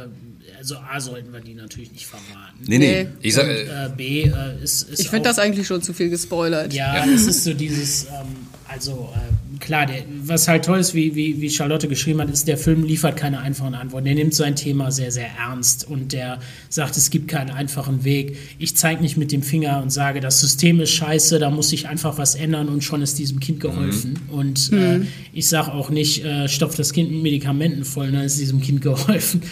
also 0.58 0.76
A 0.78 1.00
sollten 1.00 1.32
wir 1.32 1.40
die 1.40 1.54
natürlich 1.54 1.92
nicht 1.92 2.06
verraten. 2.06 2.64
Nee, 2.66 2.78
nee. 2.78 3.06
Ich 3.20 3.34
sag, 3.34 3.46
Und, 3.46 3.96
B 3.96 4.22
äh, 4.22 4.32
ist, 4.64 4.88
ist 4.90 4.98
ich 4.98 5.08
finde 5.08 5.28
das 5.28 5.38
eigentlich 5.38 5.66
schon 5.66 5.80
zu 5.80 5.92
viel 5.92 6.10
gespoilert. 6.10 6.72
Ja, 6.72 7.04
es 7.06 7.26
ist 7.26 7.44
so 7.44 7.54
dieses, 7.54 8.06
ähm, 8.06 8.48
also 8.68 9.10
äh, 9.14 9.58
klar, 9.58 9.86
der, 9.86 10.02
was 10.24 10.48
halt 10.48 10.64
toll 10.64 10.78
ist, 10.78 10.94
wie, 10.94 11.14
wie, 11.14 11.40
wie 11.40 11.50
Charlotte 11.50 11.88
geschrieben 11.88 12.20
hat, 12.20 12.30
ist, 12.30 12.48
der 12.48 12.58
Film 12.58 12.84
liefert 12.84 13.16
keine 13.16 13.40
einfachen 13.40 13.74
Antworten. 13.74 14.04
Der 14.06 14.14
nimmt 14.14 14.34
sein 14.34 14.56
Thema 14.56 14.90
sehr, 14.90 15.10
sehr 15.10 15.28
ernst 15.38 15.88
und 15.88 16.12
der 16.12 16.40
sagt, 16.68 16.96
es 16.96 17.10
gibt 17.10 17.28
keinen 17.28 17.50
einfachen 17.50 18.04
Weg. 18.04 18.36
Ich 18.58 18.76
zeige 18.76 19.02
nicht 19.02 19.16
mit 19.16 19.32
dem 19.32 19.42
Finger 19.42 19.82
und 19.82 19.90
sage, 19.90 20.20
das 20.20 20.40
System 20.40 20.80
ist 20.80 20.90
scheiße, 20.90 21.38
da 21.38 21.50
muss 21.50 21.68
sich 21.68 21.88
einfach 21.88 22.18
was 22.18 22.34
ändern 22.34 22.68
und 22.68 22.82
schon 22.84 23.02
ist 23.02 23.18
diesem 23.18 23.40
Kind 23.40 23.60
geholfen. 23.60 24.18
Und 24.28 24.70
äh, 24.72 24.98
Mhm. 24.98 25.06
ich 25.32 25.48
sage 25.48 25.72
auch 25.72 25.90
nicht, 25.90 26.24
äh, 26.24 26.48
stopft 26.48 26.78
das 26.78 26.92
Kind 26.92 27.10
mit 27.10 27.22
Medikamenten 27.22 27.84
voll, 27.84 28.10
dann 28.12 28.22
ist 28.22 28.38
diesem 28.38 28.60
Kind 28.60 28.80
geholfen. 28.82 29.42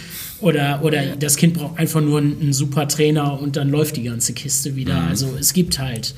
Oder, 0.40 0.80
oder 0.82 1.16
das 1.16 1.36
Kind 1.36 1.54
braucht 1.54 1.78
einfach 1.78 2.00
nur 2.02 2.18
einen, 2.18 2.40
einen 2.40 2.52
super 2.52 2.86
Trainer 2.88 3.40
und 3.40 3.56
dann 3.56 3.70
läuft 3.70 3.96
die 3.96 4.02
ganze 4.02 4.32
Kiste 4.34 4.76
wieder. 4.76 5.00
Mhm. 5.00 5.08
Also 5.08 5.36
es 5.38 5.52
gibt 5.52 5.78
halt 5.78 6.14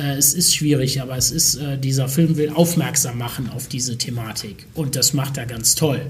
äh, 0.00 0.16
es 0.16 0.34
ist 0.34 0.54
schwierig, 0.54 1.00
aber 1.00 1.16
es 1.16 1.30
ist, 1.30 1.56
äh, 1.56 1.78
dieser 1.78 2.08
Film 2.08 2.36
will 2.36 2.50
aufmerksam 2.50 3.18
machen 3.18 3.50
auf 3.54 3.68
diese 3.68 3.98
Thematik. 3.98 4.66
Und 4.74 4.96
das 4.96 5.12
macht 5.12 5.36
er 5.36 5.46
ganz 5.46 5.74
toll. 5.74 6.00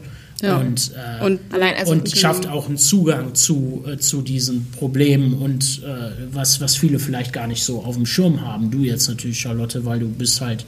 Ja. 0.42 0.56
Und, 0.56 0.92
äh, 0.94 1.24
Und 1.24 1.40
Allein, 1.50 1.74
also 1.76 1.92
und 1.92 2.10
schafft 2.16 2.46
auch 2.46 2.66
einen 2.66 2.78
Zugang 2.78 3.34
zu, 3.34 3.84
äh, 3.86 3.98
zu 3.98 4.22
diesen 4.22 4.70
Problemen 4.70 5.34
und 5.34 5.82
äh, 5.84 6.32
was, 6.32 6.60
was 6.60 6.76
viele 6.76 6.98
vielleicht 6.98 7.32
gar 7.32 7.46
nicht 7.46 7.62
so 7.62 7.82
auf 7.82 7.96
dem 7.96 8.06
Schirm 8.06 8.40
haben. 8.40 8.70
Du 8.70 8.78
jetzt 8.78 9.08
natürlich, 9.08 9.38
Charlotte, 9.38 9.84
weil 9.84 9.98
du 9.98 10.08
bist 10.08 10.40
halt 10.40 10.64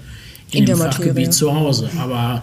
in, 0.50 0.60
In 0.60 0.66
dem. 0.66 0.78
Fachgebiet 0.78 1.32
zu 1.32 1.54
Hause. 1.54 1.88
Aber, 1.98 2.42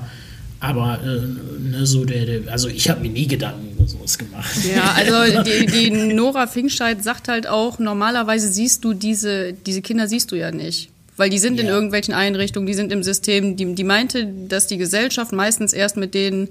aber 0.60 1.00
äh, 1.04 1.70
ne, 1.70 1.86
so 1.86 2.04
der, 2.06 2.26
der, 2.26 2.52
also 2.52 2.68
ich 2.68 2.90
habe 2.90 3.02
mir 3.02 3.12
nie 3.12 3.28
Gedanken 3.28 3.69
sowas 3.90 4.18
gemacht. 4.18 4.56
Ja, 4.74 4.92
also 4.96 5.44
die, 5.44 5.66
die 5.66 5.90
Nora 6.14 6.48
Finkscheid 6.48 7.04
sagt 7.04 7.28
halt 7.28 7.48
auch, 7.48 7.80
normalerweise 7.80 8.48
siehst 8.52 8.84
du 8.84 8.94
diese, 8.94 9.54
diese 9.54 9.82
Kinder 9.82 10.08
siehst 10.08 10.32
du 10.32 10.36
ja 10.36 10.52
nicht. 10.52 10.90
Weil 11.18 11.30
die 11.30 11.40
sind 11.40 11.60
in 11.60 11.66
Ja. 11.68 11.74
irgendwelchen 11.74 12.14
Einrichtungen, 12.14 12.66
die 12.66 12.74
sind 12.74 12.92
im 12.94 13.04
System. 13.04 13.58
Die, 13.58 13.76
die 13.76 13.84
meinte, 13.84 14.26
dass 14.48 14.68
die 14.68 14.78
Gesellschaft 14.78 15.34
meistens 15.34 15.74
erst 15.74 15.98
mit 15.98 16.14
denen 16.14 16.48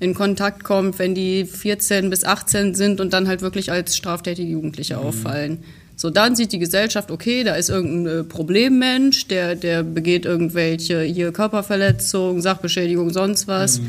in 0.00 0.14
Kontakt 0.14 0.64
kommt, 0.64 0.98
wenn 0.98 1.14
die 1.14 1.44
14 1.44 2.08
bis 2.10 2.24
18 2.24 2.74
sind 2.74 3.00
und 3.00 3.12
dann 3.12 3.28
halt 3.28 3.42
wirklich 3.42 3.70
als 3.70 3.96
straftätige 3.96 4.50
Jugendliche 4.50 4.98
auffallen. 4.98 5.58
So, 5.98 6.10
dann 6.10 6.36
sieht 6.36 6.52
die 6.52 6.58
Gesellschaft, 6.58 7.10
okay, 7.10 7.42
da 7.44 7.54
ist 7.54 7.70
irgendein 7.70 8.20
äh, 8.20 8.24
Problemmensch, 8.24 9.28
der, 9.28 9.54
der 9.54 9.82
begeht 9.82 10.26
irgendwelche 10.26 11.00
hier 11.02 11.32
Körperverletzungen, 11.32 12.42
Sachbeschädigung, 12.42 13.10
sonst 13.10 13.48
was. 13.48 13.80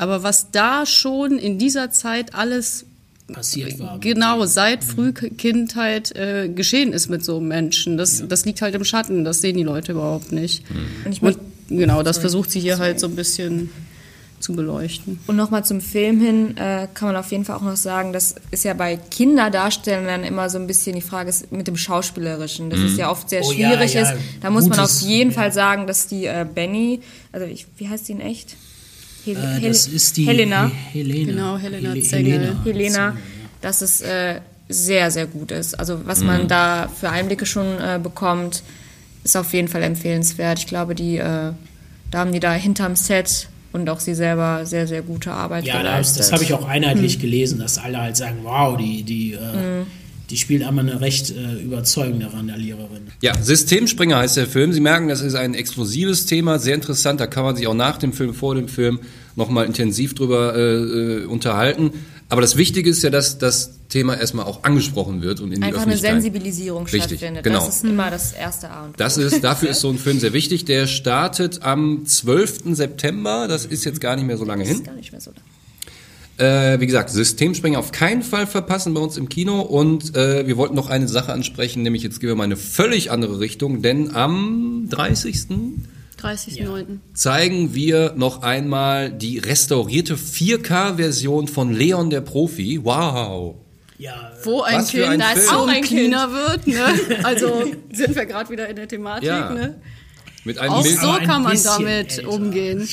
Aber 0.00 0.22
was 0.22 0.50
da 0.50 0.86
schon 0.86 1.38
in 1.38 1.58
dieser 1.58 1.90
Zeit 1.90 2.34
alles 2.34 2.86
Passiert 3.32 3.78
war. 3.78 3.98
genau 4.00 4.44
seit 4.46 4.82
Frühkindheit 4.82 6.16
äh, 6.16 6.48
geschehen 6.48 6.92
ist 6.92 7.08
mit 7.08 7.24
so 7.24 7.36
einem 7.36 7.48
Menschen, 7.48 7.96
das, 7.96 8.26
das 8.26 8.44
liegt 8.44 8.62
halt 8.62 8.74
im 8.74 8.82
Schatten, 8.84 9.24
das 9.24 9.40
sehen 9.40 9.56
die 9.56 9.62
Leute 9.62 9.92
überhaupt 9.92 10.32
nicht. 10.32 10.64
Und 11.04 11.12
ich 11.12 11.22
Und 11.22 11.28
möcht- 11.28 11.40
genau, 11.68 12.02
das 12.02 12.18
versucht 12.18 12.50
sie 12.50 12.60
hier 12.60 12.78
halt 12.78 12.98
so 12.98 13.06
ein 13.06 13.14
bisschen 13.14 13.70
zu 14.40 14.54
beleuchten. 14.54 15.18
Und 15.26 15.36
nochmal 15.36 15.64
zum 15.66 15.82
Film 15.82 16.18
hin 16.18 16.56
äh, 16.56 16.88
kann 16.94 17.08
man 17.08 17.16
auf 17.16 17.30
jeden 17.30 17.44
Fall 17.44 17.56
auch 17.56 17.62
noch 17.62 17.76
sagen, 17.76 18.14
das 18.14 18.36
ist 18.50 18.64
ja 18.64 18.72
bei 18.72 18.96
Kinderdarstellern 18.96 20.24
immer 20.24 20.48
so 20.48 20.58
ein 20.58 20.66
bisschen 20.66 20.96
die 20.96 21.02
Frage 21.02 21.28
ist 21.28 21.52
mit 21.52 21.66
dem 21.68 21.76
Schauspielerischen. 21.76 22.70
Das 22.70 22.80
ist 22.80 22.96
ja 22.96 23.10
oft 23.10 23.28
sehr 23.28 23.42
Oh 23.44 23.52
ja, 23.52 23.68
schwierig. 23.72 23.94
ja, 23.94 24.02
ist. 24.10 24.14
Da 24.40 24.48
muss 24.50 24.66
man 24.66 24.78
auf 24.80 25.00
jeden 25.02 25.30
ja. 25.30 25.36
Fall 25.36 25.52
sagen, 25.52 25.86
dass 25.86 26.06
die 26.06 26.24
äh, 26.24 26.46
Benny, 26.52 27.00
also 27.32 27.46
ich, 27.46 27.66
wie 27.76 27.88
heißt 27.88 28.06
sie 28.06 28.12
in 28.12 28.20
echt? 28.20 28.56
Hel 29.24 29.36
Äh, 29.36 29.40
Hel- 29.60 29.68
das 29.68 29.86
ist 29.86 30.16
die 30.16 30.26
Helena. 30.26 30.70
Helena. 30.92 31.30
Genau, 31.32 31.58
Helena 31.58 31.92
Hel- 31.92 32.02
Zengel. 32.02 32.32
Helena. 32.32 32.64
Helena, 32.64 33.16
dass 33.60 33.82
es 33.82 34.00
äh, 34.00 34.40
sehr, 34.68 35.10
sehr 35.10 35.26
gut 35.26 35.50
ist. 35.50 35.78
Also 35.78 36.00
was 36.06 36.20
man 36.22 36.46
da 36.48 36.88
für 36.88 37.10
Einblicke 37.10 37.44
schon 37.46 37.66
äh, 37.66 37.98
bekommt, 38.02 38.62
ist 39.24 39.36
auf 39.36 39.52
jeden 39.52 39.68
Fall 39.68 39.82
empfehlenswert. 39.82 40.58
Ich 40.60 40.66
glaube, 40.66 40.94
die, 40.94 41.16
äh, 41.18 41.52
da 42.10 42.18
haben 42.18 42.32
die 42.32 42.40
da 42.40 42.52
hinterm 42.52 42.96
Set 42.96 43.48
und 43.72 43.88
auch 43.90 44.00
sie 44.00 44.14
selber 44.14 44.64
sehr, 44.66 44.86
sehr 44.86 45.02
gute 45.02 45.30
Arbeit 45.32 45.64
Ja, 45.64 45.74
das, 45.74 45.82
geleistet. 45.82 46.18
das 46.20 46.32
habe 46.32 46.42
ich 46.44 46.52
auch 46.54 46.66
einheitlich 46.66 47.14
Hm. 47.14 47.20
gelesen, 47.20 47.58
dass 47.58 47.78
alle 47.78 48.00
halt 48.00 48.16
sagen, 48.16 48.38
wow, 48.42 48.76
die, 48.76 49.02
die, 49.02 49.32
äh, 49.34 49.82
die 50.30 50.36
spielt 50.36 50.62
einmal 50.62 50.88
eine 50.88 51.00
recht 51.00 51.30
äh, 51.30 51.54
überzeugende 51.62 52.32
Randaliererin. 52.32 53.08
Ja, 53.20 53.34
Systemspringer 53.40 54.16
heißt 54.18 54.36
der 54.36 54.46
Film. 54.46 54.72
Sie 54.72 54.80
merken, 54.80 55.08
das 55.08 55.20
ist 55.20 55.34
ein 55.34 55.54
exklusives 55.54 56.26
Thema, 56.26 56.58
sehr 56.58 56.74
interessant. 56.74 57.20
Da 57.20 57.26
kann 57.26 57.44
man 57.44 57.56
sich 57.56 57.66
auch 57.66 57.74
nach 57.74 57.98
dem 57.98 58.12
Film, 58.12 58.32
vor 58.34 58.54
dem 58.54 58.68
Film 58.68 59.00
nochmal 59.36 59.66
intensiv 59.66 60.14
drüber 60.14 60.54
äh, 60.56 60.60
äh, 60.60 61.24
unterhalten. 61.26 61.90
Aber 62.28 62.40
das 62.40 62.56
Wichtige 62.56 62.88
ist 62.88 63.02
ja, 63.02 63.10
dass 63.10 63.38
das 63.38 63.72
Thema 63.88 64.16
erstmal 64.16 64.44
auch 64.44 64.62
angesprochen 64.62 65.20
wird 65.20 65.40
und 65.40 65.50
in 65.52 65.60
die 65.60 65.66
Einfach 65.66 65.82
eine 65.82 65.94
Öffentlichkeit. 65.94 66.22
Sensibilisierung 66.22 66.84
Richtig, 66.84 67.02
stattfindet. 67.18 67.42
genau. 67.42 67.66
Das 67.66 67.76
ist 67.76 67.84
immer 67.84 68.08
das 68.08 68.32
erste 68.32 68.70
A 68.70 68.84
und 68.84 68.90
O. 68.90 68.94
Das 68.96 69.16
ist, 69.16 69.42
dafür 69.42 69.70
ist 69.70 69.80
so 69.80 69.90
ein 69.90 69.98
Film 69.98 70.20
sehr 70.20 70.32
wichtig. 70.32 70.64
Der 70.64 70.86
startet 70.86 71.62
am 71.64 72.06
12. 72.06 72.76
September. 72.76 73.48
Das 73.48 73.64
ist 73.64 73.84
jetzt 73.84 74.00
gar 74.00 74.14
nicht 74.14 74.26
mehr 74.26 74.36
so 74.36 74.44
lange 74.44 74.62
Das 74.62 74.70
ist 74.70 74.76
hin. 74.76 74.86
gar 74.86 74.94
nicht 74.94 75.10
mehr 75.10 75.20
so 75.20 75.32
lang. 75.32 75.40
Äh, 76.40 76.80
wie 76.80 76.86
gesagt, 76.86 77.10
Systemspringer 77.10 77.78
auf 77.78 77.92
keinen 77.92 78.22
Fall 78.22 78.46
verpassen 78.46 78.94
bei 78.94 79.00
uns 79.00 79.16
im 79.16 79.28
Kino. 79.28 79.60
Und 79.60 80.16
äh, 80.16 80.46
wir 80.46 80.56
wollten 80.56 80.74
noch 80.74 80.88
eine 80.88 81.06
Sache 81.06 81.32
ansprechen, 81.32 81.82
nämlich 81.82 82.02
jetzt 82.02 82.20
gehen 82.20 82.28
wir 82.28 82.34
mal 82.36 82.44
in 82.44 82.52
eine 82.52 82.56
völlig 82.56 83.10
andere 83.10 83.40
Richtung. 83.40 83.82
Denn 83.82 84.14
am 84.14 84.86
30. 84.90 85.36
30.09. 86.20 86.98
zeigen 87.14 87.74
wir 87.74 88.12
noch 88.16 88.42
einmal 88.42 89.10
die 89.10 89.38
restaurierte 89.38 90.16
4K-Version 90.16 91.48
von 91.48 91.72
Leon 91.72 92.10
der 92.10 92.20
Profi. 92.20 92.80
Wow! 92.82 93.56
Ja, 93.98 94.32
Wo 94.44 94.62
ein 94.62 94.84
Kind 94.86 95.04
ein 95.04 95.22
Auch 95.50 95.68
ein 95.68 95.82
Cleaner 95.82 96.30
wird, 96.32 96.66
ne? 96.66 97.18
Also 97.22 97.64
sind 97.92 98.14
wir 98.16 98.24
gerade 98.24 98.48
wieder 98.50 98.66
in 98.68 98.76
der 98.76 98.88
Thematik, 98.88 99.28
Ja. 99.28 99.50
ne? 99.52 99.76
Mit 100.44 100.58
einem 100.58 100.72
Auch 100.72 100.82
Bild. 100.82 100.98
so 100.98 101.12
kann 101.26 101.42
man 101.42 101.62
damit 101.62 102.18
älter 102.18 102.28
umgehen. 102.30 102.88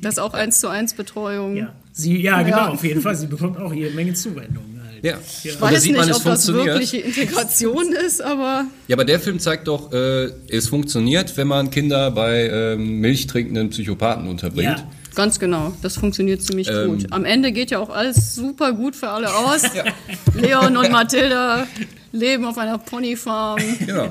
Das 0.00 0.14
ist 0.14 0.18
auch 0.20 0.32
eins 0.32 0.60
zu 0.60 0.68
eins 0.68 0.94
Betreuung. 0.94 1.54
Ja, 1.56 1.74
sie, 1.98 2.20
ja, 2.22 2.42
genau, 2.42 2.56
Ja. 2.56 2.68
auf 2.68 2.84
jeden 2.84 3.00
Fall. 3.02 3.14
Sie 3.16 3.26
bekommt 3.26 3.58
auch 3.58 3.72
jede 3.72 3.90
Menge 3.94 4.14
Zuwendungen. 4.14 4.80
Halt. 4.84 5.04
Ja. 5.04 5.18
Ich 5.44 5.52
Und 5.52 5.60
da 5.60 5.66
weiß 5.72 5.82
sieht 5.82 5.96
man, 5.96 6.06
nicht, 6.06 6.16
es 6.16 6.24
ob 6.26 6.32
das 6.32 6.44
funktioniert. 6.46 6.74
wirkliche 6.80 6.96
Integration 6.98 7.92
ist, 7.92 8.20
aber 8.22 8.64
Ja, 8.88 8.96
aber 8.96 9.04
der 9.04 9.20
Film 9.20 9.38
zeigt 9.38 9.68
doch, 9.68 9.92
äh, 9.92 10.30
es 10.48 10.68
funktioniert, 10.68 11.36
wenn 11.36 11.46
man 11.48 11.70
Kinder 11.70 12.10
bei 12.10 12.48
ähm, 12.48 13.00
milchtrinkenden 13.00 13.70
Psychopathen 13.70 14.28
unterbringt. 14.28 14.78
Ja. 14.78 14.88
ganz 15.14 15.38
genau, 15.40 15.72
das 15.82 15.96
funktioniert 15.96 16.42
ziemlich 16.42 16.68
Ähm. 16.68 16.88
gut. 16.88 17.06
Am 17.12 17.24
Ende 17.24 17.50
geht 17.52 17.70
ja 17.72 17.78
auch 17.80 17.90
alles 17.90 18.34
super 18.36 18.72
gut 18.72 18.94
für 18.96 19.08
alle 19.08 19.28
aus. 19.34 19.62
Leon 20.34 20.76
und 20.76 20.90
Mathilda 20.92 21.66
leben 22.12 22.44
auf 22.44 22.56
einer 22.58 22.78
Ponyfarm. 22.78 23.58
Genau. 23.84 24.10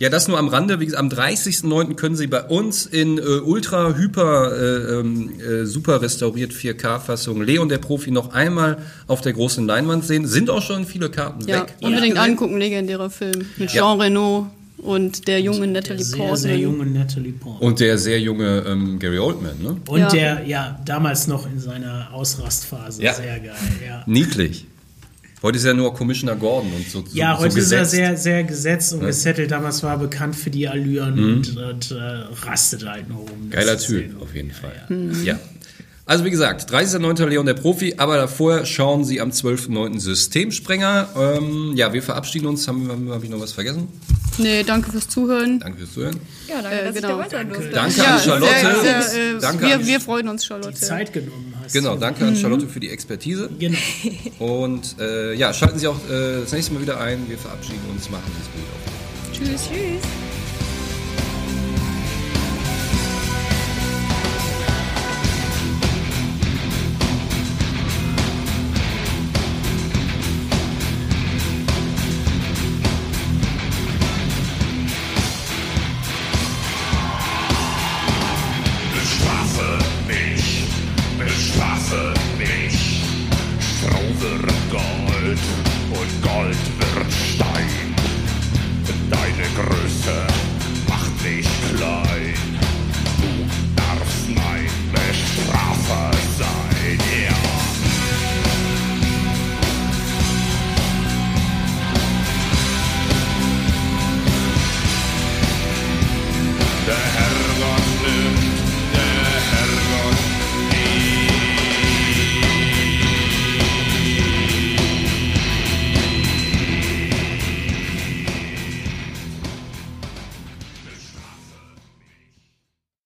Ja, 0.00 0.08
das 0.10 0.28
nur 0.28 0.38
am 0.38 0.46
Rande. 0.48 0.78
Wie 0.78 0.84
gesagt, 0.86 1.00
am 1.02 1.08
30.09. 1.08 1.94
können 1.94 2.14
Sie 2.14 2.28
bei 2.28 2.42
uns 2.44 2.86
in 2.86 3.18
äh, 3.18 3.20
ultra, 3.22 3.94
hyper, 3.96 4.52
äh, 4.56 5.00
ähm, 5.00 5.32
äh, 5.40 5.64
super 5.64 6.00
restauriert 6.02 6.52
4K-Fassung 6.52 7.42
Leon 7.42 7.68
der 7.68 7.78
Profi 7.78 8.10
noch 8.12 8.32
einmal 8.32 8.78
auf 9.08 9.20
der 9.22 9.32
großen 9.32 9.66
Leinwand 9.66 10.04
sehen. 10.04 10.26
Sind 10.26 10.50
auch 10.50 10.62
schon 10.62 10.86
viele 10.86 11.10
Karten 11.10 11.46
Ja, 11.48 11.62
weg. 11.62 11.74
unbedingt 11.80 12.14
Ja. 12.16 12.22
angucken, 12.22 12.58
legendärer 12.58 13.10
Film. 13.10 13.46
Mit 13.56 13.72
Ja. 13.72 13.82
Jean 13.82 14.00
Reno, 14.00 14.50
Und 14.80 15.26
der 15.26 15.40
junge 15.40 15.66
Natalie 15.66 16.04
Sehr, 16.04 16.16
Portman. 16.18 16.36
sehr 16.36 16.56
junge 16.56 16.86
Natalie 16.86 17.32
Portman. 17.32 17.68
Und 17.68 17.80
der 17.80 17.98
sehr 17.98 18.20
junge 18.20 18.60
ähm, 18.64 19.00
Gary 19.00 19.18
Oldman, 19.18 19.60
ne? 19.60 19.76
Und 19.88 19.98
Ja. 19.98 20.08
der, 20.08 20.46
ja, 20.46 20.78
damals 20.84 21.26
noch 21.26 21.50
in 21.50 21.58
seiner 21.58 22.10
Ausrastphase. 22.12 23.02
Ja. 23.02 23.12
Sehr 23.14 23.40
geil, 23.40 23.56
ja. 23.84 24.04
Niedlich. 24.06 24.67
Heute 25.42 25.58
ist 25.58 25.64
er 25.64 25.74
nur 25.74 25.94
Commissioner 25.94 26.34
Gordon 26.34 26.72
und 26.72 26.88
so, 26.90 27.04
so 27.06 27.16
Ja, 27.16 27.36
so 27.36 27.42
heute 27.44 27.58
ist 27.60 27.70
er 27.70 27.84
sehr, 27.84 28.16
sehr 28.16 28.42
gesetzt 28.44 28.92
und 28.92 29.00
Ja. 29.02 29.06
gesettelt. 29.06 29.50
Damals 29.50 29.82
war 29.84 29.92
er 29.92 29.98
bekannt 29.98 30.34
für 30.34 30.50
die 30.50 30.66
Allüren 30.68 31.14
Mhm. 31.14 31.36
und, 31.36 31.56
und 31.56 31.90
äh, 31.92 31.94
rastet 32.46 32.84
halt 32.88 33.08
nur 33.08 33.18
rum. 33.20 33.48
Geiler 33.50 33.78
Typ, 33.78 34.20
auf 34.20 34.34
jeden 34.34 34.50
Fall. 34.50 34.72
Mhm. 34.88 35.24
Ja. 35.24 35.38
Also 36.06 36.24
wie 36.24 36.30
gesagt, 36.30 36.70
30.09. 36.72 37.26
Leon 37.28 37.44
der 37.44 37.52
Profi, 37.54 37.94
aber 37.98 38.16
davor 38.16 38.64
schauen 38.64 39.04
Sie 39.04 39.20
am 39.20 39.30
12.09. 39.30 40.00
Systemsprenger. 40.00 41.08
Ähm, 41.16 41.72
ja, 41.76 41.92
wir 41.92 42.02
verabschieden 42.02 42.46
uns. 42.46 42.66
Haben, 42.66 42.88
haben, 42.90 43.10
habe 43.10 43.24
ich 43.24 43.30
noch 43.30 43.40
was 43.40 43.52
vergessen? 43.52 43.88
Nee, 44.38 44.62
danke 44.62 44.90
fürs 44.90 45.06
Zuhören. 45.08 45.60
Danke 45.60 45.78
fürs 45.80 45.92
Zuhören. 45.92 46.16
Ja, 46.48 46.62
danke, 46.62 46.78
Äh, 46.80 46.84
dass 46.86 46.94
genau. 46.94 47.08
ich 47.08 47.14
dabei 47.16 47.28
sein 47.28 47.48
durfte. 47.50 47.68
Danke 47.70 47.98
Ja, 47.98 48.04
an 48.16 48.20
Charlotte. 48.22 48.52
Sehr, 48.82 49.02
sehr, 49.02 49.20
äh, 49.36 49.38
danke 49.40 49.66
wir, 49.66 49.74
an, 49.74 49.86
wir 49.86 50.00
freuen 50.00 50.28
uns, 50.28 50.46
Charlotte. 50.46 50.74
Zeit 50.74 51.12
genommen 51.12 51.47
hast. 51.68 51.82
genau, 51.84 51.96
danke 51.96 52.24
an 52.24 52.34
Mhm. 52.34 52.36
Charlotte 52.36 52.66
für 52.68 52.80
die 52.80 52.90
Expertise. 52.90 53.48
Genau. 53.58 53.78
Und 54.38 54.96
äh, 55.00 55.34
ja, 55.34 55.52
schalten 55.52 55.78
Sie 55.78 55.86
auch 55.88 55.98
äh, 56.10 56.40
das 56.42 56.52
nächste 56.52 56.72
Mal 56.74 56.82
wieder 56.82 57.00
ein. 57.00 57.28
Wir 57.28 57.38
verabschieden 57.38 57.80
uns, 57.90 58.08
machen 58.10 58.30
Sie 59.32 59.40
es 59.40 59.46
gut. 59.46 59.48
Tschüss. 59.48 59.68
Tschüss. 59.68 60.27